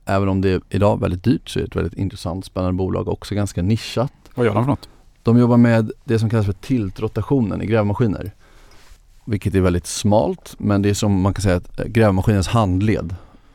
Även 0.09 0.29
om 0.29 0.41
det 0.41 0.51
är 0.51 0.61
idag 0.71 1.01
väldigt 1.01 1.25
dyrt 1.25 1.49
så 1.49 1.59
är 1.59 1.63
det 1.63 1.67
ett 1.67 1.77
väldigt 1.77 1.99
intressant 1.99 2.45
spännande 2.45 2.77
bolag 2.77 3.09
också 3.09 3.35
ganska 3.35 3.63
nischat. 3.63 4.13
Vad 4.35 4.47
gör 4.47 4.55
de 4.55 4.65
för 4.65 4.71
något? 4.71 4.89
De 5.23 5.39
jobbar 5.39 5.57
med 5.57 5.91
det 6.05 6.19
som 6.19 6.31
kallas 6.31 6.47
för 6.47 6.53
tiltrotationen 6.53 7.63
i 7.63 7.67
grävmaskiner. 7.67 8.33
Vilket 9.25 9.55
är 9.55 9.61
väldigt 9.61 9.87
smalt 9.87 10.55
men 10.59 10.83
det 10.83 10.91
är 10.91 10.95
som 10.95 11.21
man 11.21 11.35
kan 11.35 11.43
säga 11.43 11.57
att 11.57 11.81
eh, 11.81 11.87
grävmaskinens 11.87 12.49
handled. 12.49 13.15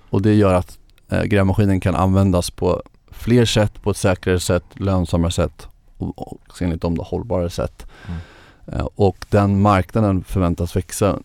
Och 0.10 0.22
det 0.22 0.33
gör 0.33 0.53
att 0.53 0.77
eh, 1.10 1.24
grävmaskinen 1.24 1.79
kan 1.79 1.95
användas 1.95 2.50
på 2.50 2.83
fler 3.12 3.45
sätt, 3.45 3.81
på 3.81 3.91
ett 3.91 3.98
säkrare 3.98 4.39
sätt, 4.39 4.65
lönsammare 4.74 5.31
sätt 5.31 5.67
och, 5.98 6.17
och 6.17 6.62
enligt 6.62 6.81
dem 6.81 6.98
då 6.98 7.03
hållbarare 7.03 7.50
sätt. 7.50 7.86
Mm. 8.07 8.19
Eh, 8.67 8.88
och 8.95 9.25
den 9.29 9.62
marknaden 9.62 10.24
förväntas 10.24 10.75
växa 10.75 11.19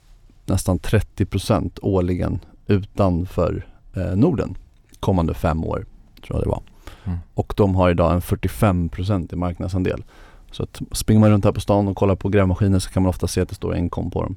nästan 0.47 0.79
30% 0.79 1.79
årligen 1.83 2.41
utanför 2.67 3.67
eh, 3.97 4.17
Norden 4.17 4.57
kommande 5.01 5.35
fem 5.35 5.65
år, 5.65 5.87
tror 6.27 6.39
jag 6.39 6.43
det 6.43 6.49
var. 6.49 6.63
Mm. 7.05 7.19
Och 7.35 7.55
de 7.57 7.75
har 7.75 7.91
idag 7.91 8.13
en 8.13 8.21
45% 8.21 9.33
i 9.33 9.37
marknadsandel. 9.37 10.05
Så 10.51 10.63
att 10.63 10.81
springer 10.93 11.21
man 11.21 11.31
runt 11.31 11.45
här 11.45 11.53
på 11.53 11.61
stan 11.61 11.89
och 11.89 11.97
kollar 11.97 12.15
på 12.15 12.29
grävmaskiner 12.29 12.79
så 12.79 12.91
kan 12.91 13.03
man 13.03 13.11
ofta 13.11 13.27
se 13.27 13.41
att 13.41 13.49
det 13.49 13.55
står 13.55 13.77
Encom 13.77 14.11
på 14.11 14.23
dem. 14.23 14.37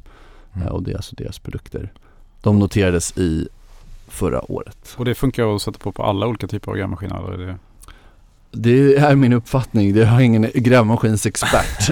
Mm. 0.53 0.67
Eh, 0.67 0.73
och 0.73 0.83
det 0.83 0.91
är 0.91 0.95
alltså 0.95 1.15
deras 1.15 1.39
produkter. 1.39 1.93
De 2.41 2.59
noterades 2.59 3.17
i 3.17 3.47
förra 4.07 4.51
året. 4.51 4.95
Och 4.97 5.05
det 5.05 5.15
funkar 5.15 5.55
att 5.55 5.61
sätta 5.61 5.79
på 5.79 5.91
på 5.91 6.03
alla 6.03 6.27
olika 6.27 6.47
typer 6.47 6.71
av 6.71 6.77
grävmaskiner? 6.77 7.17
Eller 7.17 7.43
är 7.43 7.47
det... 7.47 7.57
Det 8.53 8.95
är 8.97 9.15
min 9.15 9.33
uppfattning. 9.33 9.93
Det 9.93 10.05
har 10.05 10.21
ingen 10.21 10.47
grävmaskinsexpert. 10.53 11.91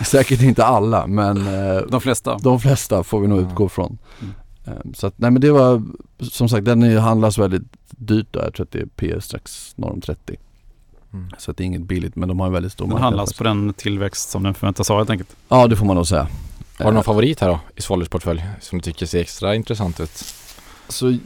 Säkert 0.06 0.42
inte 0.42 0.64
alla 0.64 1.06
men 1.06 1.36
eh, 1.36 1.82
De 1.88 2.00
flesta? 2.00 2.38
de 2.38 2.60
flesta 2.60 3.04
får 3.04 3.20
vi 3.20 3.28
nog 3.28 3.40
utgå 3.40 3.68
från. 3.68 3.98
Mm. 4.20 4.34
Eh, 4.68 4.90
Så 4.94 5.06
att, 5.06 5.14
nej 5.18 5.30
men 5.30 5.40
det 5.42 5.50
var 5.50 5.82
som 6.20 6.48
sagt 6.48 6.64
den 6.64 6.82
är- 6.82 6.98
handlas 6.98 7.38
väldigt 7.38 7.62
dyrt 7.90 8.26
då. 8.30 8.40
Jag 8.40 8.54
tror 8.54 8.64
att 8.66 8.70
det 8.72 8.78
är 8.80 8.86
P 8.96 9.20
strax 9.20 9.72
norr 9.76 9.90
om 9.92 10.00
30. 10.00 10.36
Mm. 11.12 11.30
Så 11.38 11.50
att 11.50 11.56
det 11.56 11.62
är 11.62 11.66
inget 11.66 11.82
billigt 11.82 12.16
men 12.16 12.28
de 12.28 12.40
har 12.40 12.46
en 12.46 12.52
väldigt 12.52 12.72
stor 12.72 12.84
Den 12.84 12.90
marknad 12.90 13.04
handlas 13.04 13.30
för 13.32 13.38
på 13.38 13.44
den 13.44 13.72
tillväxt 13.74 14.30
som 14.30 14.42
den 14.42 14.54
förväntas 14.54 14.88
ha 14.88 14.96
helt 14.96 15.10
enkelt? 15.10 15.36
Ja 15.48 15.66
det 15.66 15.76
får 15.76 15.86
man 15.86 15.96
nog 15.96 16.06
säga. 16.06 16.28
Har 16.78 16.84
du 16.84 16.90
någon 16.90 16.96
Eh, 16.96 17.02
favorit 17.02 17.40
här 17.40 17.48
då 17.48 17.60
i 17.76 17.82
Svalers 17.82 18.08
portfölj 18.08 18.44
som 18.60 18.78
du 18.78 18.82
tycker 18.82 19.06
ser 19.06 19.20
extra 19.20 19.54
intressant 19.54 20.00
ut? 20.00 20.24
Så 20.88 21.08
eh, 21.08 21.16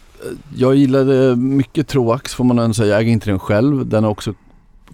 jag 0.57 0.75
gillade 0.75 1.37
mycket 1.37 1.89
Troax 1.89 2.35
får 2.35 2.45
man 2.45 2.59
ändå 2.59 2.75
säga. 2.75 2.89
Jag 2.93 3.01
äger 3.01 3.13
inte 3.13 3.31
den 3.31 3.39
själv. 3.39 3.87
Den 3.87 4.05
har 4.05 4.11
också 4.11 4.35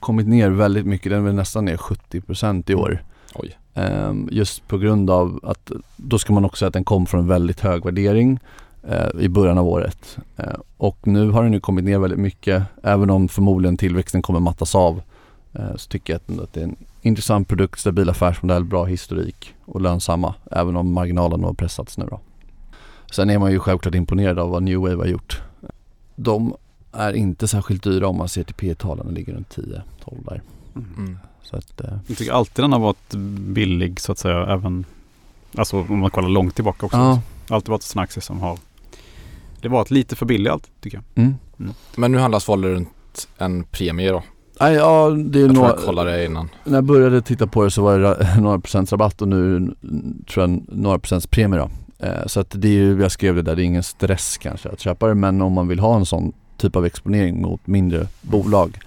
kommit 0.01 0.27
ner 0.29 0.51
väldigt 0.51 0.87
mycket. 0.87 1.11
Den 1.11 1.19
är 1.21 1.25
väl 1.25 1.35
nästan 1.35 1.65
ner 1.65 1.77
70% 1.77 2.71
i 2.71 2.75
år. 2.75 3.05
Oj. 3.35 3.59
Ehm, 3.79 4.29
just 4.33 4.69
på 4.69 4.79
grund 4.79 5.11
av 5.11 5.41
att 5.43 5.73
då 5.97 6.19
ska 6.19 6.33
man 6.33 6.45
också 6.45 6.59
säga 6.59 6.67
att 6.67 6.73
den 6.73 6.85
kom 6.85 7.07
från 7.07 7.21
en 7.21 7.29
väldigt 7.29 7.61
hög 7.61 7.85
värdering 7.85 8.41
eh, 8.89 9.21
i 9.21 9.29
början 9.29 9.59
av 9.59 9.69
året. 9.69 10.19
Eh, 10.37 10.59
och 10.77 11.07
nu 11.07 11.31
har 11.31 11.43
den 11.43 11.53
ju 11.53 11.61
kommit 11.61 11.85
ner 11.85 11.99
väldigt 11.99 12.19
mycket. 12.19 12.63
Även 12.83 13.11
om 13.11 13.29
förmodligen 13.29 13.77
tillväxten 13.77 14.23
kommer 14.23 14.41
mattas 14.41 14.75
av 14.75 15.03
eh, 15.53 15.77
så 15.77 15.89
tycker 15.89 16.13
jag 16.13 16.21
ändå 16.27 16.43
att 16.43 16.53
det 16.53 16.61
är 16.61 16.65
en 16.65 16.77
intressant 17.03 17.49
produkt, 17.49 17.81
stabil 17.81 18.11
affärsmodell, 18.11 18.65
bra 18.65 18.85
historik 18.85 19.55
och 19.65 19.81
lönsamma. 19.81 20.35
Även 20.51 20.77
om 20.77 20.93
marginalen 20.93 21.45
har 21.45 21.53
pressats 21.53 21.99
nu 21.99 22.07
då. 22.11 22.21
Sen 23.11 23.31
är 23.31 23.39
man 23.39 23.53
ju 23.53 23.59
självklart 23.59 23.95
imponerad 23.95 24.39
av 24.39 24.51
vad 24.51 24.63
New 24.63 24.79
Wave 24.79 24.97
har 24.97 25.07
gjort. 25.07 25.43
De 26.17 26.55
är 26.93 27.13
inte 27.13 27.49
särskilt 27.49 27.83
dyra 27.83 28.09
om 28.09 28.17
man 28.17 28.29
ser 28.29 28.45
till 28.45 28.55
P 28.55 28.75
talen 28.75 29.07
de 29.07 29.15
ligger 29.15 29.35
runt 29.35 29.57
10-12 29.57 29.83
där. 30.05 30.43
Mm. 30.77 31.19
Så 31.51 31.57
att, 31.57 31.81
eh, 31.81 31.91
Jag 32.07 32.17
tycker 32.19 32.33
alltid 32.33 32.65
den 32.65 32.73
har 32.73 32.79
varit 32.81 33.15
billig 33.39 34.01
så 34.01 34.13
att 34.13 34.19
säga. 34.19 34.47
Även 34.47 34.85
alltså 35.57 35.77
om 35.89 35.99
man 35.99 36.11
kollar 36.11 36.29
långt 36.29 36.55
tillbaka 36.55 36.87
också. 36.87 36.99
ja. 36.99 37.21
Alltid 37.51 37.69
varit 37.69 37.93
en 37.97 38.01
aktie 38.03 38.23
som 38.23 38.41
har 38.41 38.59
Det 39.61 39.69
var 39.69 39.83
ett 39.83 39.91
lite 39.91 40.17
för 40.17 40.27
billig 40.27 40.51
allt 40.51 40.71
tycker 40.81 40.97
jag. 41.15 41.25
Mm. 41.25 41.35
Men 41.97 42.13
nu 42.13 42.19
handlas 42.19 42.45
Svaler 42.45 42.69
runt 42.69 43.29
en 43.39 43.65
premie 43.65 44.11
då. 44.11 44.23
Nej, 44.61 44.75
ja, 44.75 45.11
det 45.11 45.39
är 45.39 45.43
Jag 45.43 45.51
tror 45.51 45.63
några, 45.63 45.69
jag 45.77 45.79
kollade 45.85 46.11
det 46.13 46.25
innan. 46.25 46.49
när 46.65 46.75
jag 46.75 46.85
började 46.85 47.23
titta 47.23 47.47
på 47.47 47.65
det 47.65 47.71
så 47.71 47.83
var 47.83 47.99
det 47.99 48.07
ra- 48.15 48.41
några 48.41 48.59
procents 48.59 48.93
rabatt 48.93 49.23
och 49.23 49.29
nu 49.29 49.57
mm, 49.57 49.75
tror 50.31 50.49
jag 50.49 50.61
några 50.69 50.99
procents 50.99 51.27
premie 51.27 51.59
då. 51.59 51.71
Eh, 52.07 52.27
så 52.27 52.41
att 52.41 52.51
det 52.51 52.69
är 52.69 52.73
ju, 52.73 53.01
jag 53.03 53.13
skrev 53.13 53.35
det 53.35 53.43
där, 53.43 53.57
det 53.57 53.63
är 53.63 53.65
ingen 53.65 53.83
stress 53.83 54.39
kanske 54.39 54.69
att 54.69 54.81
köpa 54.81 55.07
det 55.09 55.15
men 55.15 55.43
om 55.43 55.53
man 55.53 55.69
vill 55.69 55.79
ha 55.79 55.97
en 55.97 56.07
sån 56.07 56.33
typ 56.57 56.77
av 56.77 56.87
exponering 56.87 57.43
mot 57.43 57.67
mindre 57.67 58.07
bolag 58.21 58.79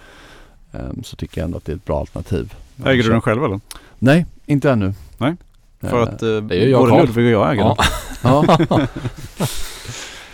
så 1.04 1.16
tycker 1.16 1.42
jag 1.42 1.46
ändå 1.46 1.58
att 1.58 1.66
det 1.66 1.72
är 1.72 1.76
ett 1.76 1.86
bra 1.86 2.00
alternativ. 2.00 2.54
Äger 2.86 3.04
du 3.04 3.10
den 3.10 3.22
själv 3.22 3.44
eller? 3.44 3.60
Nej, 4.00 4.26
inte 4.46 4.72
ännu. 4.72 4.94
Nej, 5.18 5.36
För 5.82 5.98
Eh, 5.98 6.04
att 6.04 6.22
eh, 6.24 6.38
det 6.38 6.56
jag 6.56 6.82
både. 6.90 7.02
Ludvig 7.02 7.26
och 7.26 7.32
jag 7.32 7.52
äger 7.54 7.64
Ja. 7.64 7.78
den. 8.22 8.58
ja. 8.68 8.88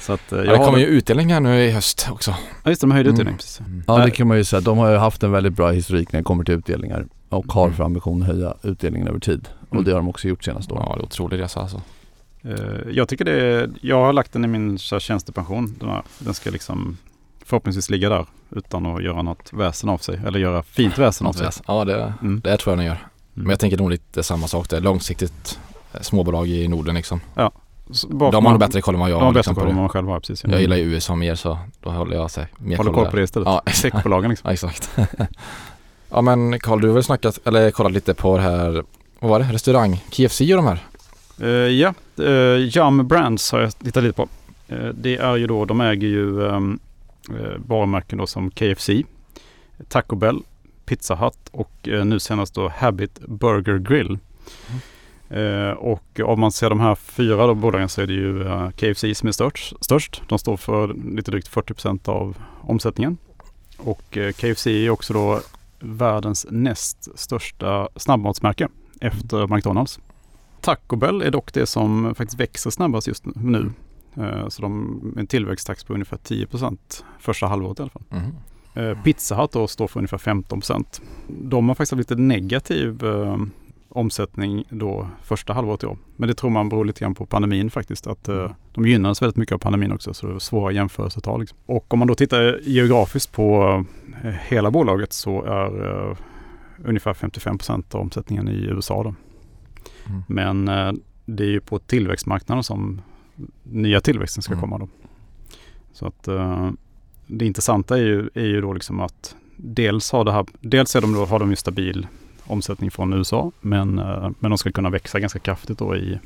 Så 0.01 0.13
att, 0.13 0.31
eh, 0.31 0.37
Ja, 0.39 0.45
jag 0.45 0.53
det 0.53 0.57
har 0.57 0.65
kommer 0.65 0.79
ju 0.79 0.85
utdelning 0.85 1.33
här 1.33 1.39
nu 1.39 1.63
i 1.63 1.71
höst 1.71 2.07
också. 2.11 2.35
Ja 2.63 2.69
just 2.69 2.81
det, 2.81 2.87
de 2.87 2.91
höjde 2.91 3.09
Mm. 3.09 3.35
precis. 3.37 3.59
Mm. 3.59 3.83
ja, 3.87 3.97
det 3.97 4.11
kan 4.11 4.27
man 4.27 4.37
ju 4.37 4.43
säga. 4.43 4.59
De 4.61 4.77
har 4.77 4.91
ju 4.91 4.97
haft 4.97 5.23
en 5.23 5.31
väldigt 5.31 5.53
bra 5.53 5.71
historik 5.71 6.11
när 6.11 6.19
det 6.19 6.23
kommer 6.23 6.43
till 6.43 6.53
utdelningar 6.55 7.05
och 7.29 7.51
har 7.53 7.63
Mm. 7.65 7.75
för 7.77 7.83
ambition 7.83 8.21
att 8.21 8.27
höja 8.27 8.53
utdelningen 8.63 9.07
över 9.07 9.19
tid. 9.19 9.47
Och 9.69 9.73
Mm. 9.73 9.83
det 9.85 9.91
har 9.91 9.97
de 9.97 10.09
också 10.09 10.27
gjort 10.27 10.43
senaste 10.43 10.73
åren. 10.73 10.85
Ja, 10.89 10.95
det 10.95 11.01
är 11.01 11.05
otrolig 11.05 11.39
resa 11.39 11.59
alltså. 11.59 11.81
Eh, 12.43 12.55
Jag 12.91 13.07
tycker 13.09 13.25
det 13.25 13.41
är, 13.41 13.69
jag 13.81 14.05
har 14.05 14.13
lagt 14.13 14.33
den 14.33 14.45
i 14.45 14.47
min 14.47 14.77
tjänstepension. 14.77 15.75
Den 16.19 16.33
ska 16.33 16.49
liksom 16.49 16.97
förhoppningsvis 17.47 17.89
ligga 17.89 18.09
där 18.09 18.25
utan 18.51 18.85
att 18.85 19.03
göra 19.03 19.21
något 19.21 19.49
väsen 19.53 19.89
av 19.89 19.97
sig. 19.97 20.19
Eller 20.27 20.39
göra 20.39 20.63
fint 20.63 20.97
väsen 20.97 21.27
av 21.27 21.33
sig. 21.33 21.49
Ja, 21.67 21.85
det, 21.85 22.13
Mm. 22.21 22.41
det 22.43 22.57
tror 22.57 22.71
jag 22.71 22.77
den 22.79 22.85
gör. 22.85 23.07
Men 23.33 23.41
Mm. 23.41 23.49
jag 23.49 23.59
tänker 23.59 23.77
nog 23.77 23.89
lite 23.89 24.23
samma 24.23 24.47
sak 24.47 24.69
där. 24.69 24.79
Långsiktigt 24.81 25.59
eh, 25.93 26.01
småbolag 26.01 26.47
i 26.47 26.67
Norden 26.67 26.95
liksom. 26.95 27.19
Så 27.91 28.07
bara 28.07 28.31
De 28.31 28.45
har 28.45 28.51
man- 28.51 28.59
bättre 28.59 28.81
koll 28.81 28.93
än 28.93 28.99
vad 28.99 29.09
jag 29.09 29.15
De 29.15 29.19
har 29.19 29.25
har. 29.25 29.31
bättre 29.33 29.39
Liksom, 29.39 29.55
koll 29.55 29.63
än 29.69 29.75
vad 29.75 29.81
man 29.83 29.89
själv 29.89 30.07
har 30.07 30.19
precis. 30.19 30.43
Jag 30.43 30.61
gillar 30.61 30.75
ju 30.77 30.83
USA 30.83 31.15
mer 31.15 31.35
så 31.35 31.57
då 31.83 31.89
håller 31.89 32.15
jag 32.15 32.31
sig 32.31 32.47
mer 32.57 32.77
Håller 32.77 32.91
koll 32.91 33.03
koll 33.03 33.11
på 33.11 33.17
det 33.17 33.23
istället. 33.23 33.45
Ja. 33.47 33.61
Techbolagen 33.81 34.29
liksom. 34.29 34.47
Ja, 34.49 34.53
exakt. 34.53 34.89
ja 36.09 36.21
men 36.21 36.59
Karl, 36.59 36.81
du 36.81 36.87
har 36.87 36.93
väl 36.93 37.03
snackat, 37.03 37.39
eller 37.45 37.71
kollat 37.71 37.91
lite 37.91 38.13
på 38.13 38.37
det 38.37 38.43
här, 38.43 38.83
vad 39.19 39.29
var 39.29 39.39
det? 39.39 39.45
Restaurang, 39.45 40.03
KFC 40.11 40.41
och 40.41 40.47
de 40.63 40.65
här? 40.65 40.79
Eh, 41.41 41.47
ja, 41.49 41.93
uh, 42.19 42.77
Yum 42.77 43.07
Brands 43.07 43.51
har 43.51 43.59
jag 43.59 43.79
tittat 43.79 44.03
lite 44.03 44.15
på. 44.15 44.27
Eh, 44.67 44.85
det 44.93 45.17
är 45.17 45.35
ju 45.35 45.47
då, 45.47 45.65
de 45.65 45.81
äger 45.81 46.07
ju 46.07 46.39
um, 46.41 46.79
varumärken 47.57 48.17
då 48.17 48.27
som 48.27 48.51
KFC, 48.51 48.89
Taco 49.87 50.15
Bell, 50.15 50.41
Pizza 50.85 51.15
Hut 51.15 51.49
och 51.51 51.87
eh, 51.87 52.05
nu 52.05 52.19
senast 52.19 52.53
då 52.53 52.69
Habit 52.69 53.19
Burger 53.19 53.77
Grill. 53.77 54.17
Eh, 55.29 55.71
och 55.71 56.19
om 56.23 56.39
man 56.39 56.51
ser 56.51 56.69
de 56.69 56.79
här 56.79 56.95
fyra 56.95 57.47
då 57.47 57.53
bolagen 57.53 57.89
så 57.89 58.01
är 58.01 58.07
det 58.07 58.13
ju 58.13 58.47
eh, 58.47 58.69
KFC 58.69 59.03
som 59.13 59.27
är 59.27 59.31
störst, 59.31 59.73
störst. 59.81 60.21
De 60.27 60.39
står 60.39 60.57
för 60.57 60.93
lite 61.15 61.31
drygt 61.31 61.51
40% 61.51 62.09
av 62.09 62.37
omsättningen. 62.61 63.17
Och 63.77 64.17
eh, 64.17 64.31
KFC 64.31 64.67
är 64.67 64.89
också 64.89 65.13
då 65.13 65.41
världens 65.79 66.45
näst 66.49 67.19
största 67.19 67.89
snabbmatsmärke 67.95 68.67
efter 69.01 69.47
McDonalds. 69.47 69.99
Taco 70.61 70.95
Bell 70.95 71.21
är 71.21 71.31
dock 71.31 71.53
det 71.53 71.65
som 71.65 72.15
faktiskt 72.15 72.39
växer 72.39 72.69
snabbast 72.69 73.07
just 73.07 73.25
nu. 73.25 73.71
Eh, 74.17 74.47
Så 74.47 74.61
de 74.61 74.99
med 75.03 75.19
en 75.21 75.27
tillväxttakt 75.27 75.87
på 75.87 75.93
ungefär 75.93 76.17
10% 76.17 77.03
första 77.19 77.47
halvåret 77.47 77.79
i 77.79 77.81
alla 77.81 77.91
fall. 77.91 78.03
Mhm. 78.09 78.35
Eh, 78.73 79.03
Pizza 79.03 79.35
Hut 79.41 79.51
då 79.51 79.67
står 79.67 79.87
för 79.87 79.99
ungefär 79.99 80.17
15% 80.17 81.01
De 81.27 81.67
har 81.67 81.75
faktiskt 81.75 81.91
haft 81.91 82.09
lite 82.09 82.21
negativ 82.21 83.05
eh, 83.05 83.37
omsättning 83.89 84.63
då 84.69 85.07
första 85.23 85.53
halvåret 85.53 85.83
i 85.83 85.85
år. 85.85 85.97
Men 86.15 86.29
det 86.29 86.35
tror 86.35 86.49
man 86.49 86.69
beror 86.69 86.85
lite 86.85 86.99
grann 86.99 87.15
på 87.15 87.25
pandemin 87.25 87.69
faktiskt. 87.69 88.07
Att 88.07 88.27
eh, 88.27 88.51
de 88.73 88.85
gynnades 88.87 89.21
väldigt 89.21 89.37
mycket 89.37 89.53
av 89.55 89.59
pandemin 89.59 89.91
också 89.91 90.13
så 90.13 90.27
det 90.27 90.33
är 90.35 90.39
svåra 90.39 90.71
jämförelsetal. 90.71 91.39
Liksom. 91.39 91.57
Och 91.65 91.93
om 91.93 91.99
man 91.99 92.07
då 92.07 92.15
tittar 92.15 92.59
geografiskt 92.63 93.31
på 93.31 93.83
eh, 94.23 94.33
hela 94.47 94.71
bolaget 94.71 95.13
så 95.13 95.43
är 95.43 96.09
eh, 96.09 96.17
ungefär 96.85 97.13
55% 97.13 97.95
av 97.95 98.01
omsättningen 98.01 98.47
i 98.47 98.65
USA 98.65 99.03
då. 99.03 99.15
Mm. 100.07 100.23
Men 100.27 100.67
eh, 100.67 100.93
det 101.25 101.43
är 101.43 101.49
ju 101.49 101.61
på 101.61 101.79
tillväxtmarknaden 101.79 102.63
som 102.63 103.01
nya 103.63 104.01
tillväxten 104.01 104.43
ska 104.43 104.53
Mm. 104.53 104.61
komma 104.61 104.77
då. 104.77 104.87
Så 105.93 106.07
att 106.07 106.27
eh, 106.27 106.69
det 107.27 107.45
intressanta 107.45 107.97
är 107.97 108.01
ju, 108.01 108.29
är 108.33 108.45
ju 108.45 108.61
då 108.61 108.73
liksom 108.73 108.99
att 108.99 109.35
dels 109.55 110.11
har, 110.11 110.25
det 110.25 110.31
här, 110.31 110.45
dels 110.59 110.95
är 110.95 111.01
de 111.01 111.13
då, 111.13 111.25
har 111.25 111.39
de 111.39 111.49
ju 111.49 111.55
stabil 111.55 112.07
omsättning 112.45 112.91
från 112.91 113.13
USA 113.13 113.51
men, 113.61 113.99
eh, 113.99 114.29
men 114.39 114.51
de 114.51 114.57
ska 114.57 114.71
kunna 114.71 114.89
växa 114.89 115.19
ganska 115.19 115.39
kraftigt 115.39 115.77
då 115.79 115.95
i 115.95 116.19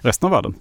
resten 0.00 0.26
av 0.26 0.30
världen. 0.32 0.54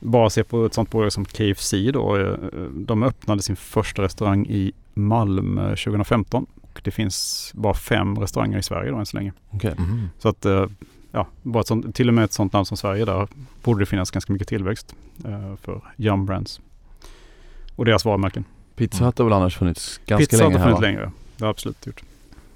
Bara 0.00 0.30
se 0.30 0.44
på 0.44 0.66
ett 0.66 0.74
sånt 0.74 0.90
bolag 0.90 1.12
som 1.12 1.24
KFC 1.24 1.74
då. 1.92 2.16
eh, 2.16 2.34
De 2.74 3.02
öppnade 3.02 3.42
sin 3.42 3.56
första 3.56 4.02
restaurang 4.02 4.46
i 4.46 4.72
Malmö 4.94 5.68
2015. 5.76 6.46
Och 6.62 6.80
det 6.84 6.90
finns 6.90 7.50
bara 7.54 7.74
fem 7.74 8.18
restauranger 8.18 8.58
i 8.58 8.62
Sverige 8.62 8.90
då 8.90 8.96
än 8.96 9.06
så 9.06 9.16
länge. 9.16 9.32
Okej. 9.50 9.74
Mhm. 9.78 10.08
Så 10.18 10.28
att 10.28 10.46
ja, 11.12 11.26
bara 11.42 11.64
sånt, 11.64 11.94
till 11.94 12.08
och 12.08 12.14
med 12.14 12.24
ett 12.24 12.32
sånt 12.32 12.52
land 12.52 12.66
som 12.66 12.76
Sverige 12.76 13.04
där 13.04 13.28
borde 13.62 13.80
det 13.82 13.86
finnas 13.86 14.10
ganska 14.10 14.32
mycket 14.32 14.48
tillväxt 14.48 14.94
eh, 15.24 15.56
för 15.62 15.80
Yum 15.96 16.26
Brands. 16.26 16.60
Och 17.76 17.84
deras 17.84 18.04
varumärken. 18.04 18.44
Pizza 18.76 19.04
Hut 19.04 19.18
har 19.18 19.24
väl 19.24 19.32
annars 19.32 19.56
funnits 19.56 20.00
ganska 20.06 20.26
Pizza 20.30 20.36
har 20.44 20.50
länge 20.50 20.54
inte 20.54 20.58
här 20.58 20.76
funnits 20.76 20.82
längre. 20.82 21.10
Det 21.36 21.44
har 21.44 21.50
absolut 21.50 21.86
gjort. 21.86 22.02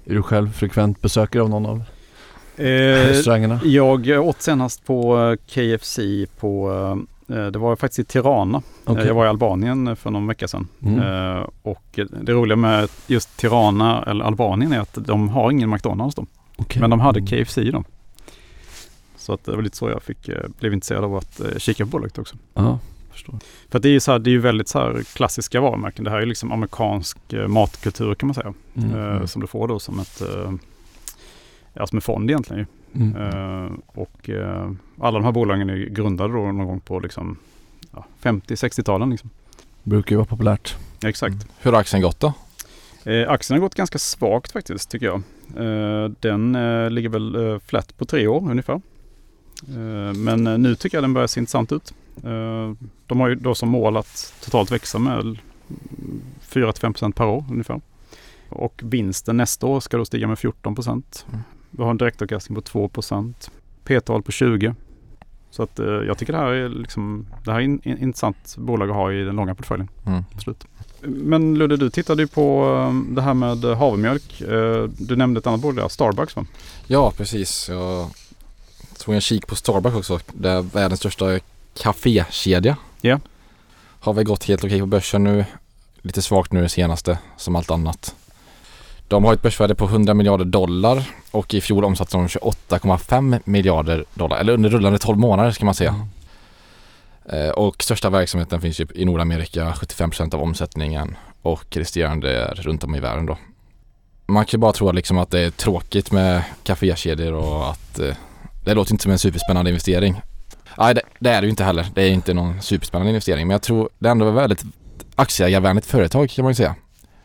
Är 0.05 0.13
du 0.13 0.23
själv 0.23 0.51
frekvent 0.53 1.01
besökare 1.01 1.43
av 1.43 1.49
någon 1.49 1.65
av 1.65 1.83
Eh, 2.57 2.65
restaurangerna? 2.65 3.59
jag 3.63 4.09
åt 4.27 4.41
senast 4.41 4.85
på 4.85 5.17
eh, 5.19 5.35
KFC 5.53 5.99
på, 6.39 6.71
eh, 7.27 7.45
det 7.45 7.59
var 7.59 7.75
faktiskt 7.75 7.99
i 7.99 8.03
Tirana. 8.03 8.61
Eh, 8.87 8.93
Jag 9.07 9.13
var 9.13 9.25
i 9.25 9.29
Albanien 9.29 9.95
för 9.95 10.09
någon 10.11 10.27
vecka 10.27 10.47
sedan. 10.47 10.67
Mm. 10.83 10.99
Eh, 10.99 11.45
och 11.61 11.99
det 12.21 12.31
roliga 12.33 12.55
med 12.55 12.89
just 13.07 13.37
Tirana 13.37 14.03
eller 14.07 14.25
Albanien 14.25 14.71
är 14.73 14.79
att 14.79 14.97
de 15.05 15.29
har 15.29 15.51
ingen 15.51 15.69
McDonalds 15.69 16.15
då. 16.15 16.25
Okej. 16.57 16.81
Men 16.81 16.89
de 16.89 16.99
hade 16.99 17.19
Mm. 17.19 17.27
KFC 17.27 17.57
då. 17.71 17.83
Så 19.21 19.33
att 19.33 19.43
det 19.43 19.55
var 19.55 19.61
lite 19.61 19.77
så 19.77 19.89
jag 19.89 20.03
fick, 20.03 20.29
eh, 20.29 20.49
blev 20.59 20.73
intresserad 20.73 21.03
av 21.03 21.15
att 21.15 21.39
eh, 21.39 21.57
kika 21.57 21.85
på 21.85 21.89
bolaget 21.89 22.17
också. 22.17 22.35
Ja. 22.53 22.79
förstår. 23.11 23.35
För 23.69 23.77
att 23.77 23.83
det 23.83 23.89
är 23.89 23.93
ju 23.93 23.99
så 23.99 24.11
här, 24.11 24.19
det 24.19 24.29
är 24.29 24.31
ju 24.31 24.39
väldigt 24.39 24.67
så 24.67 24.79
här 24.79 25.03
klassiska 25.15 25.61
varumärken. 25.61 26.03
Det 26.03 26.11
här 26.11 26.21
är 26.21 26.25
liksom 26.25 26.51
amerikansk 26.51 27.33
eh, 27.33 27.47
matkultur 27.47 28.15
kan 28.15 28.27
man 28.27 28.33
säga. 28.33 28.53
Mm. 28.75 28.99
Eh, 28.99 29.25
som 29.25 29.41
du 29.41 29.47
får 29.47 29.67
då 29.67 29.79
som 29.79 29.99
ett 29.99 30.21
eh, 30.21 30.51
Ja, 31.73 31.87
som 31.87 31.97
en 31.97 32.01
fond 32.01 32.29
egentligen 32.29 32.59
ju. 32.59 33.01
Mm. 33.01 33.15
Eh, 33.15 33.71
och 33.85 34.29
alla 34.99 35.19
de 35.19 35.23
här 35.25 35.31
bolagen 35.31 35.69
är 35.69 35.75
ju 35.75 35.89
grundade 35.89 36.33
då 36.33 36.39
någon 36.39 36.67
gång 36.67 36.79
på 36.79 36.99
liksom 36.99 37.37
ja, 37.91 38.05
50-60-talen 38.21 39.09
liksom. 39.09 39.29
Brukar 39.83 40.11
ju 40.11 40.17
vara 40.17 40.25
populärt. 40.25 40.75
Ja, 41.01 41.09
exakt. 41.09 41.35
Hur 41.59 41.71
har 41.71 41.79
aktien 41.79 42.01
gått 42.01 42.19
då? 42.19 42.33
Eh, 43.03 43.29
aktien 43.29 43.59
har 43.59 43.61
gått 43.61 43.75
ganska 43.75 43.99
svagt 43.99 44.51
faktiskt 44.51 44.89
tycker 44.89 45.05
jag. 45.05 45.21
Eh, 45.57 46.11
den 46.19 46.55
eh, 46.55 46.89
ligger 46.89 47.09
väl 47.09 47.35
eh, 47.35 47.59
flat 47.59 47.97
på 47.97 48.05
tre 48.05 48.27
år 48.27 48.51
ungefär. 48.51 48.81
Eh, 49.67 50.13
men 50.13 50.47
eh, 50.47 50.57
nu 50.57 50.75
tycker 50.75 50.97
jag 50.97 51.03
den 51.03 51.13
börjar 51.13 51.27
se 51.27 51.39
intressant 51.39 51.71
ut. 51.71 51.93
Eh, 52.23 52.71
de 53.07 53.19
har 53.19 53.29
ju 53.29 53.35
då 53.35 53.55
som 53.55 53.69
mål 53.69 53.97
att 53.97 54.33
totalt 54.43 54.71
växa 54.71 54.99
med 54.99 55.37
4-5% 56.49 57.11
per 57.11 57.25
år 57.25 57.45
ungefär. 57.51 57.81
Och 58.49 58.81
vinsten 58.83 59.37
nästa 59.37 59.67
år 59.67 59.79
ska 59.79 59.97
då 59.97 60.05
stiga 60.05 60.27
med 60.27 60.37
14%. 60.37 60.89
Mm. 60.89 61.41
Vi 61.69 61.83
har 61.83 61.91
en 61.91 61.97
direktavkastning 61.97 62.61
på 62.61 62.89
2%. 62.89 63.33
P-tal 63.83 64.23
på 64.23 64.31
20. 64.31 64.75
Så 65.51 65.63
att 65.63 65.79
jag 65.79 66.17
tycker 66.17 66.33
det 66.33 66.39
här 66.39 66.51
är 66.51 66.69
liksom, 66.69 67.25
det 67.45 67.51
här 67.51 67.59
är 67.59 67.63
in, 67.63 67.81
intressant 67.83 68.57
bolag 68.57 68.89
att 68.89 68.95
ha 68.95 69.11
i 69.11 69.23
den 69.23 69.35
långa 69.35 69.55
portföljen. 69.55 69.89
Mm. 70.05 70.23
Absolut. 70.35 70.65
Men 71.01 71.55
Ludde, 71.57 71.77
du 71.77 71.89
tittade 71.89 72.21
ju 72.21 72.27
på 72.27 72.75
det 73.09 73.21
här 73.21 73.33
med 73.33 73.63
havremjölk. 73.63 74.41
Du 74.97 75.15
nämnde 75.15 75.39
ett 75.39 75.47
annat 75.47 75.61
bolag 75.61 75.75
där, 75.75 75.87
Starbucks 75.87 76.35
va? 76.35 76.45
Ja, 76.87 77.11
precis. 77.17 77.69
Jag 77.69 78.07
tog 79.01 79.15
en 79.15 79.21
kik 79.21 79.47
på 79.47 79.55
Starbucks 79.55 79.95
också. 79.95 80.19
Det 80.33 80.49
är 80.49 80.61
världens 80.61 80.99
största 80.99 81.39
kafékedja. 81.77 82.77
Ja. 83.01 83.19
Har 83.99 84.13
väl 84.13 84.23
gått 84.23 84.43
helt 84.43 84.63
okej 84.63 84.79
på 84.79 84.85
börsen 84.85 85.23
nu. 85.23 85.45
Lite 86.01 86.21
svagt 86.21 86.51
nu 86.51 86.61
det 86.61 86.69
senaste, 86.69 87.17
som 87.37 87.55
allt 87.55 87.71
annat. 87.71 88.15
De 89.07 89.23
har 89.23 89.33
ett 89.33 89.41
börsvärde 89.41 89.75
på 89.75 89.85
100 89.85 90.13
miljarder 90.13 90.45
dollar 90.45 91.03
och 91.31 91.53
i 91.53 91.61
fjol 91.61 91.85
omsatte 91.85 92.17
de 92.17 92.27
28,5 92.27 93.39
miljarder 93.45 94.05
dollar. 94.13 94.37
Eller 94.37 94.53
under 94.53 94.69
rullande 94.69 94.99
12 94.99 95.17
månader 95.19 95.51
ska 95.51 95.65
man 95.65 95.75
säga. 95.75 96.07
Eh, 97.29 97.49
Och 97.49 97.83
största 97.83 98.09
verksamheten 98.09 98.61
finns 98.61 98.79
ju 98.79 98.87
i 98.95 99.05
Nordamerika, 99.05 99.71
75% 99.71 100.35
av 100.35 100.41
omsättningen 100.41 101.15
och 101.41 101.77
resterande 101.77 102.41
är 102.45 102.53
runt 102.55 102.83
om 102.83 102.95
i 102.95 102.99
världen 102.99 103.25
då. 103.25 103.37
Man 104.25 104.45
kan 104.45 104.57
ju 104.57 104.61
bara 104.61 104.73
tro 104.73 104.91
liksom 104.91 105.17
att 105.17 105.31
det 105.31 105.39
är 105.39 105.49
tråkigt 105.49 106.11
med 106.11 106.43
kafékedjor 106.63 107.33
och 107.33 107.69
att 107.69 107.99
eh, 107.99 108.15
det 108.63 108.73
låter 108.73 108.91
inte 108.91 109.01
som 109.03 109.11
en 109.11 109.19
superspännande 109.19 109.69
investering. 109.71 110.21
Nej, 110.77 110.93
det, 110.95 111.01
det 111.19 111.29
är 111.29 111.41
det 111.41 111.45
ju 111.45 111.49
inte 111.49 111.63
heller. 111.63 111.87
Det 111.95 112.01
är 112.03 112.09
inte 112.09 112.33
någon 112.33 112.61
superspännande 112.61 113.09
investering 113.09 113.47
men 113.47 113.51
jag 113.53 113.61
tror 113.61 113.89
det 113.99 114.07
är 114.07 114.11
ändå 114.11 114.27
ett 114.29 114.35
väldigt 114.35 114.63
aktieägarvänligt 115.15 115.87
företag 115.87 116.29
kan 116.29 116.43
man 116.43 116.51
ju 116.51 116.55
säga. 116.55 116.75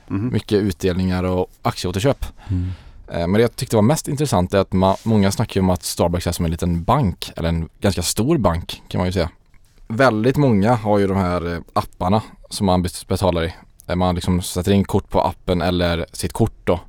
Mhm. 0.08 0.32
Mycket 0.32 0.58
utdelningar 0.58 1.24
och 1.24 1.46
aktieåterköp. 1.62 2.24
Mm. 2.48 2.70
Eh, 3.12 3.18
Men 3.26 3.32
det 3.32 3.40
jag 3.40 3.56
tyckte 3.56 3.76
var 3.76 3.82
mest 3.82 4.08
intressant 4.08 4.54
är 4.54 4.58
att 4.58 4.70
ma- 4.70 4.96
många 5.02 5.30
snackar 5.32 5.60
om 5.60 5.70
att 5.70 5.82
Starbucks 5.82 6.26
är 6.26 6.32
som 6.32 6.44
en 6.44 6.50
liten 6.50 6.82
bank, 6.84 7.32
eller 7.36 7.48
en 7.48 7.68
ganska 7.80 8.02
stor 8.02 8.38
bank 8.38 8.82
kan 8.88 8.98
man 8.98 9.06
ju 9.08 9.12
säga. 9.12 9.30
Väldigt 9.88 10.36
många 10.36 10.74
har 10.74 10.98
ju 10.98 11.06
de 11.06 11.16
här 11.16 11.52
eh, 11.54 11.58
apparna 11.72 12.22
som 12.50 12.66
man 12.66 12.82
bet- 12.82 13.06
betalar 13.08 13.44
i. 13.44 13.52
Man 13.96 14.14
liksom 14.14 14.42
sätter 14.42 14.72
in 14.72 14.84
kort 14.84 15.08
på 15.10 15.20
appen 15.20 15.62
eller 15.62 16.06
sitt 16.12 16.32
kort 16.32 16.52
då. 16.64 16.80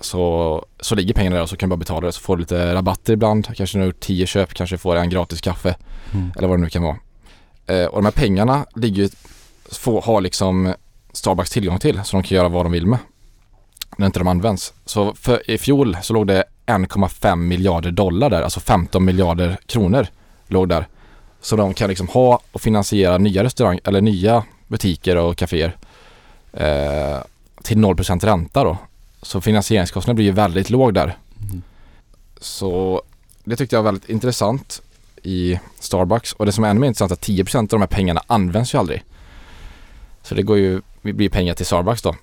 Så, 0.00 0.64
så 0.80 0.94
ligger 0.94 1.14
pengarna 1.14 1.36
där 1.36 1.42
och 1.42 1.48
så 1.48 1.56
kan 1.56 1.68
du 1.68 1.70
bara 1.70 1.78
betala 1.78 2.06
det 2.06 2.12
så 2.12 2.20
får 2.20 2.36
du 2.36 2.40
lite 2.40 2.74
rabatter 2.74 3.12
ibland. 3.12 3.56
Kanske 3.56 3.78
när 3.78 3.84
du 3.84 3.86
har 3.86 3.92
gjort 3.94 4.00
10 4.00 4.26
köp 4.26 4.54
kanske 4.54 4.78
får 4.78 4.96
en 4.96 5.10
gratis 5.10 5.40
kaffe 5.40 5.74
Mm. 6.14 6.32
eller 6.36 6.48
vad 6.48 6.58
det 6.58 6.62
nu 6.62 6.70
kan 6.70 6.82
vara. 6.82 6.96
Eh, 7.66 7.86
och 7.86 7.98
de 7.98 8.04
här 8.04 8.12
pengarna 8.12 8.66
ligger 8.74 9.08
får, 9.72 10.02
har 10.02 10.20
liksom 10.20 10.74
Starbucks 11.12 11.50
tillgång 11.50 11.78
till 11.78 12.00
så 12.04 12.16
de 12.16 12.22
kan 12.22 12.36
göra 12.36 12.48
vad 12.48 12.64
de 12.64 12.72
vill 12.72 12.86
med. 12.86 12.98
När 13.96 14.06
inte 14.06 14.18
de 14.18 14.28
används. 14.28 14.72
Så 14.86 15.14
för, 15.14 15.50
i 15.50 15.58
fjol 15.58 15.96
så 16.02 16.12
låg 16.14 16.26
det 16.26 16.44
1,5 16.66 17.36
miljarder 17.36 17.90
dollar 17.90 18.30
där, 18.30 18.42
alltså 18.42 18.60
15 18.60 19.04
miljarder 19.04 19.58
kronor 19.66 20.06
låg 20.48 20.68
där. 20.68 20.86
Så 21.40 21.56
de 21.56 21.74
kan 21.74 21.88
liksom 21.88 22.08
ha 22.08 22.40
och 22.52 22.60
finansiera 22.60 23.18
nya 23.18 23.44
restauranger 23.44 23.80
eller 23.84 24.00
nya 24.00 24.44
butiker 24.66 25.16
och 25.16 25.36
kaféer 25.36 25.76
eh, 26.52 27.18
till 27.62 27.78
0% 27.78 28.24
ränta 28.24 28.64
då. 28.64 28.76
Så 29.24 29.40
finansieringskostnaden 29.40 30.16
blir 30.16 30.26
ju 30.26 30.32
väldigt 30.32 30.70
låg 30.70 30.94
där. 30.94 31.18
Mm. 31.42 31.62
Så 32.40 33.02
det 33.44 33.56
tyckte 33.56 33.76
jag 33.76 33.82
var 33.82 33.92
väldigt 33.92 34.10
intressant 34.10 34.82
i 35.22 35.58
Starbucks 35.80 36.32
och 36.32 36.46
det 36.46 36.52
som 36.52 36.64
är 36.64 36.68
ännu 36.68 36.80
mer 36.80 36.88
intressant 36.88 37.10
är 37.10 37.14
att 37.14 37.28
10% 37.28 37.58
av 37.58 37.66
de 37.66 37.80
här 37.80 37.86
pengarna 37.86 38.22
används 38.26 38.74
ju 38.74 38.78
aldrig. 38.78 39.04
Så 40.22 40.34
det 40.34 40.42
går 40.42 40.58
ju, 40.58 40.82
det 41.02 41.12
blir 41.12 41.28
pengar 41.28 41.54
till 41.54 41.66
Starbucks 41.66 42.02
då. 42.02 42.16